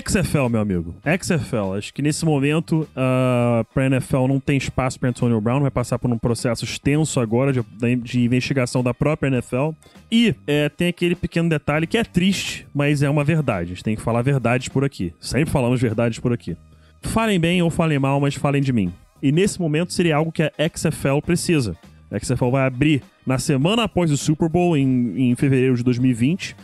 XFL, 0.00 0.48
meu 0.48 0.60
amigo. 0.60 0.94
XFL. 1.20 1.74
Acho 1.76 1.92
que 1.92 2.00
nesse 2.00 2.24
momento, 2.24 2.88
uh, 2.92 3.64
pra 3.74 3.86
NFL 3.86 4.26
não 4.26 4.40
tem 4.40 4.56
espaço 4.56 4.98
para 4.98 5.08
Antonio 5.08 5.40
Brown. 5.40 5.60
Vai 5.60 5.70
passar 5.70 5.98
por 5.98 6.10
um 6.10 6.18
processo 6.18 6.64
extenso 6.64 7.20
agora 7.20 7.52
de, 7.52 7.62
de 7.96 8.24
investigação 8.24 8.82
da 8.82 8.94
própria 8.94 9.28
NFL. 9.28 9.70
E 10.10 10.34
é, 10.46 10.68
tem 10.68 10.88
aquele 10.88 11.14
pequeno 11.14 11.48
detalhe 11.48 11.86
que 11.86 11.98
é 11.98 12.04
triste, 12.04 12.66
mas 12.74 13.02
é 13.02 13.10
uma 13.10 13.24
verdade. 13.24 13.72
A 13.72 13.74
gente 13.74 13.84
tem 13.84 13.96
que 13.96 14.02
falar 14.02 14.22
verdades 14.22 14.68
por 14.68 14.84
aqui. 14.84 15.12
Sempre 15.20 15.50
falamos 15.50 15.80
verdades 15.80 16.18
por 16.18 16.32
aqui. 16.32 16.56
Falem 17.02 17.40
bem 17.40 17.60
ou 17.62 17.70
falem 17.70 17.98
mal, 17.98 18.20
mas 18.20 18.34
falem 18.34 18.62
de 18.62 18.72
mim. 18.72 18.92
E 19.22 19.32
nesse 19.32 19.60
momento 19.60 19.92
seria 19.92 20.16
algo 20.16 20.32
que 20.32 20.42
a 20.42 20.52
XFL 20.74 21.20
precisa. 21.24 21.76
A 22.10 22.18
XFL 22.18 22.50
vai 22.50 22.66
abrir 22.66 23.02
na 23.26 23.38
semana 23.38 23.84
após 23.84 24.10
o 24.10 24.16
Super 24.16 24.48
Bowl, 24.48 24.76
em, 24.76 25.30
em 25.30 25.34
fevereiro 25.34 25.76
de 25.76 25.82
2020 25.82 26.54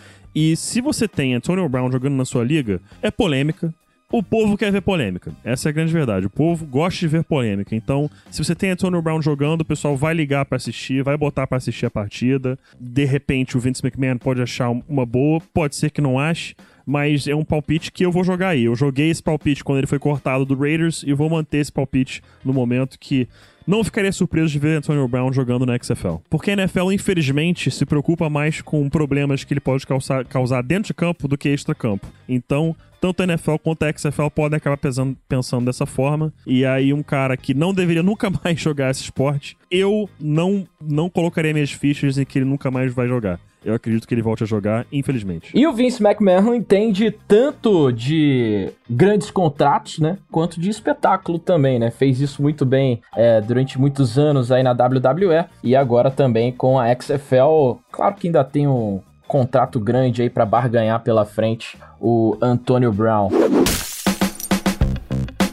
e 0.40 0.54
se 0.54 0.80
você 0.80 1.08
tem 1.08 1.34
Antonio 1.34 1.68
Brown 1.68 1.90
jogando 1.90 2.14
na 2.14 2.24
sua 2.24 2.44
liga, 2.44 2.80
é 3.02 3.10
polêmica. 3.10 3.74
O 4.08 4.22
povo 4.22 4.56
quer 4.56 4.70
ver 4.70 4.82
polêmica. 4.82 5.32
Essa 5.42 5.68
é 5.68 5.70
a 5.70 5.72
grande 5.72 5.92
verdade. 5.92 6.26
O 6.26 6.30
povo 6.30 6.64
gosta 6.64 7.00
de 7.00 7.08
ver 7.08 7.24
polêmica. 7.24 7.74
Então, 7.74 8.08
se 8.30 8.44
você 8.44 8.54
tem 8.54 8.70
Antonio 8.70 9.02
Brown 9.02 9.20
jogando, 9.20 9.62
o 9.62 9.64
pessoal 9.64 9.96
vai 9.96 10.14
ligar 10.14 10.44
para 10.44 10.54
assistir, 10.54 11.02
vai 11.02 11.16
botar 11.16 11.44
para 11.48 11.58
assistir 11.58 11.86
a 11.86 11.90
partida. 11.90 12.56
De 12.78 13.04
repente, 13.04 13.56
o 13.56 13.60
Vince 13.60 13.84
McMahon 13.84 14.16
pode 14.16 14.40
achar 14.40 14.70
uma 14.88 15.04
boa, 15.04 15.42
pode 15.52 15.74
ser 15.74 15.90
que 15.90 16.00
não 16.00 16.20
ache, 16.20 16.54
mas 16.86 17.26
é 17.26 17.34
um 17.34 17.44
palpite 17.44 17.90
que 17.90 18.06
eu 18.06 18.12
vou 18.12 18.22
jogar 18.22 18.50
aí. 18.50 18.62
Eu 18.62 18.76
joguei 18.76 19.10
esse 19.10 19.20
palpite 19.20 19.64
quando 19.64 19.78
ele 19.78 19.88
foi 19.88 19.98
cortado 19.98 20.44
do 20.44 20.54
Raiders 20.54 21.02
e 21.04 21.12
vou 21.12 21.28
manter 21.28 21.58
esse 21.58 21.72
palpite 21.72 22.22
no 22.44 22.54
momento 22.54 22.96
que 22.96 23.26
não 23.68 23.84
ficaria 23.84 24.10
surpreso 24.10 24.50
de 24.50 24.58
ver 24.58 24.78
Antonio 24.78 25.06
Brown 25.06 25.30
jogando 25.30 25.66
na 25.66 25.76
XFL. 25.76 26.16
Porque 26.30 26.50
a 26.50 26.54
NFL, 26.54 26.90
infelizmente, 26.90 27.70
se 27.70 27.84
preocupa 27.84 28.30
mais 28.30 28.62
com 28.62 28.88
problemas 28.88 29.44
que 29.44 29.52
ele 29.52 29.60
pode 29.60 29.86
causar, 29.86 30.24
causar 30.24 30.62
dentro 30.62 30.86
de 30.86 30.94
campo 30.94 31.28
do 31.28 31.36
que 31.36 31.50
extra-campo. 31.50 32.06
Então, 32.26 32.74
tanto 32.98 33.20
a 33.20 33.24
NFL 33.24 33.56
quanto 33.62 33.82
a 33.82 33.92
XFL 33.92 34.30
podem 34.34 34.56
acabar 34.56 34.78
pensando, 34.78 35.14
pensando 35.28 35.66
dessa 35.66 35.84
forma. 35.84 36.32
E 36.46 36.64
aí, 36.64 36.94
um 36.94 37.02
cara 37.02 37.36
que 37.36 37.52
não 37.52 37.74
deveria 37.74 38.02
nunca 38.02 38.30
mais 38.30 38.58
jogar 38.58 38.90
esse 38.90 39.02
esporte, 39.02 39.54
eu 39.70 40.08
não, 40.18 40.66
não 40.80 41.10
colocaria 41.10 41.52
minhas 41.52 41.70
fichas 41.70 42.16
em 42.16 42.24
que 42.24 42.38
ele 42.38 42.46
nunca 42.46 42.70
mais 42.70 42.94
vai 42.94 43.06
jogar 43.06 43.38
eu 43.68 43.74
acredito 43.74 44.06
que 44.06 44.14
ele 44.14 44.22
volte 44.22 44.42
a 44.42 44.46
jogar, 44.46 44.86
infelizmente. 44.90 45.50
E 45.54 45.66
o 45.66 45.72
Vince 45.72 46.02
McMahon 46.02 46.54
entende 46.54 47.10
tanto 47.10 47.92
de 47.92 48.70
grandes 48.88 49.30
contratos, 49.30 49.98
né, 49.98 50.18
quanto 50.30 50.60
de 50.60 50.70
espetáculo 50.70 51.38
também, 51.38 51.78
né? 51.78 51.90
Fez 51.90 52.20
isso 52.20 52.40
muito 52.40 52.64
bem 52.64 53.00
é, 53.16 53.40
durante 53.40 53.78
muitos 53.78 54.18
anos 54.18 54.50
aí 54.50 54.62
na 54.62 54.72
WWE 54.72 55.44
e 55.62 55.76
agora 55.76 56.10
também 56.10 56.50
com 56.52 56.78
a 56.78 56.86
XFL. 56.94 57.78
Claro 57.92 58.14
que 58.14 58.28
ainda 58.28 58.42
tem 58.42 58.66
um 58.66 59.00
contrato 59.26 59.78
grande 59.78 60.22
aí 60.22 60.30
para 60.30 60.46
barganhar 60.46 61.00
pela 61.02 61.24
frente, 61.24 61.76
o 62.00 62.36
Antonio 62.40 62.90
Brown. 62.90 63.28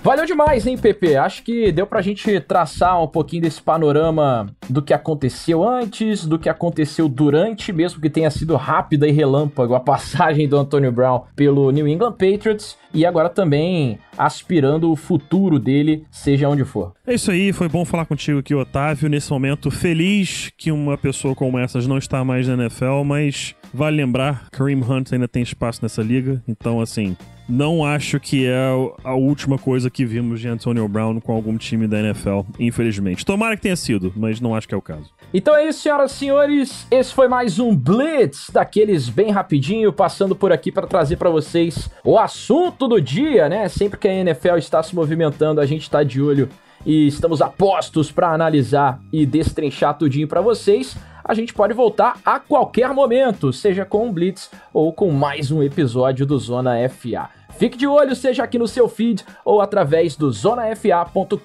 Valeu 0.05 0.23
demais, 0.23 0.67
hein, 0.67 0.77
PP? 0.77 1.15
Acho 1.15 1.41
que 1.41 1.71
deu 1.71 1.87
pra 1.87 1.99
gente 1.99 2.39
traçar 2.41 3.01
um 3.01 3.07
pouquinho 3.07 3.41
desse 3.41 3.59
panorama 3.59 4.45
do 4.69 4.79
que 4.79 4.93
aconteceu 4.93 5.67
antes, 5.67 6.27
do 6.27 6.37
que 6.37 6.47
aconteceu 6.47 7.09
durante, 7.09 7.73
mesmo 7.73 7.99
que 7.99 8.07
tenha 8.07 8.29
sido 8.29 8.55
rápida 8.55 9.07
e 9.07 9.11
relâmpago 9.11 9.73
a 9.73 9.79
passagem 9.81 10.47
do 10.47 10.59
Antonio 10.59 10.91
Brown 10.91 11.23
pelo 11.35 11.71
New 11.71 11.87
England 11.87 12.11
Patriots 12.11 12.77
e 12.93 13.03
agora 13.03 13.29
também 13.29 13.97
aspirando 14.15 14.91
o 14.91 14.95
futuro 14.95 15.57
dele, 15.57 16.05
seja 16.11 16.47
onde 16.47 16.63
for. 16.63 16.93
É 17.07 17.15
isso 17.15 17.31
aí, 17.31 17.51
foi 17.51 17.67
bom 17.67 17.83
falar 17.83 18.05
contigo 18.05 18.37
aqui, 18.37 18.53
Otávio. 18.53 19.09
Nesse 19.09 19.31
momento, 19.31 19.71
feliz 19.71 20.51
que 20.55 20.71
uma 20.71 20.99
pessoa 20.99 21.33
como 21.33 21.57
essas 21.57 21.87
não 21.87 21.97
está 21.97 22.23
mais 22.23 22.47
na 22.47 22.53
NFL, 22.53 23.03
mas 23.03 23.55
vale 23.75 23.97
lembrar, 23.97 24.47
Kareem 24.51 24.81
Hunt 24.81 25.11
ainda 25.11 25.27
tem 25.27 25.43
espaço 25.43 25.79
nessa 25.83 26.01
liga, 26.01 26.41
então 26.47 26.79
assim, 26.79 27.15
não 27.47 27.85
acho 27.85 28.19
que 28.19 28.47
é 28.47 28.57
a 29.03 29.13
última 29.13 29.57
coisa 29.57 29.89
que 29.89 30.05
vimos 30.05 30.39
de 30.39 30.47
Antonio 30.47 30.87
Brown 30.87 31.19
com 31.19 31.33
algum 31.33 31.57
time 31.57 31.87
da 31.87 31.99
NFL, 31.99 32.41
infelizmente. 32.57 33.25
Tomara 33.25 33.55
que 33.55 33.61
tenha 33.61 33.75
sido, 33.75 34.11
mas 34.15 34.39
não 34.39 34.55
acho 34.55 34.67
que 34.67 34.73
é 34.73 34.77
o 34.77 34.81
caso. 34.81 35.13
Então 35.33 35.55
é 35.55 35.67
isso, 35.67 35.81
senhoras 35.81 36.11
e 36.11 36.15
senhores. 36.15 36.87
Esse 36.89 37.13
foi 37.13 37.27
mais 37.27 37.59
um 37.59 37.75
Blitz 37.75 38.49
daqueles 38.49 39.09
bem 39.09 39.29
rapidinho, 39.29 39.91
passando 39.91 40.35
por 40.35 40.51
aqui 40.51 40.71
para 40.71 40.87
trazer 40.87 41.17
para 41.17 41.29
vocês 41.29 41.89
o 42.03 42.17
assunto 42.17 42.87
do 42.87 42.99
dia, 43.01 43.49
né? 43.49 43.67
Sempre 43.67 43.99
que 43.99 44.07
a 44.07 44.13
NFL 44.13 44.57
está 44.57 44.81
se 44.81 44.95
movimentando, 44.95 45.59
a 45.59 45.65
gente 45.65 45.83
está 45.83 46.01
de 46.01 46.21
olho 46.21 46.49
e 46.85 47.07
estamos 47.07 47.41
a 47.41 47.49
postos 47.49 48.11
para 48.11 48.31
analisar 48.31 48.99
e 49.11 49.25
destrinchar 49.25 49.97
tudinho 49.97 50.27
para 50.27 50.41
vocês 50.41 50.95
a 51.27 51.33
gente 51.33 51.53
pode 51.55 51.73
voltar 51.73 52.19
a 52.23 52.39
qualquer 52.39 52.93
momento, 52.93 53.51
seja 53.51 53.83
com 53.83 54.05
um 54.05 54.13
Blitz 54.13 54.51
ou 54.71 54.93
com 54.93 55.09
mais 55.09 55.49
um 55.49 55.63
episódio 55.63 56.23
do 56.23 56.37
Zona 56.37 56.87
FA. 56.87 57.29
Fique 57.57 57.77
de 57.77 57.87
olho, 57.87 58.15
seja 58.15 58.43
aqui 58.43 58.59
no 58.59 58.67
seu 58.67 58.87
feed 58.87 59.25
ou 59.43 59.59
através 59.59 60.15
do 60.15 60.31
zonafa.com.br 60.31 61.39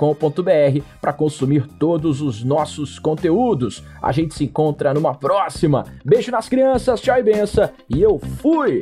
para 1.01 1.13
consumir 1.13 1.67
todos 1.79 2.21
os 2.21 2.45
nossos 2.45 2.99
conteúdos. 2.99 3.83
A 4.03 4.13
gente 4.13 4.35
se 4.35 4.45
encontra 4.45 4.93
numa 4.93 5.15
próxima. 5.15 5.87
Beijo 6.05 6.31
nas 6.31 6.49
crianças, 6.49 7.01
tchau 7.01 7.17
e 7.17 7.23
benção, 7.23 7.71
e 7.89 8.03
eu 8.03 8.19
fui! 8.19 8.81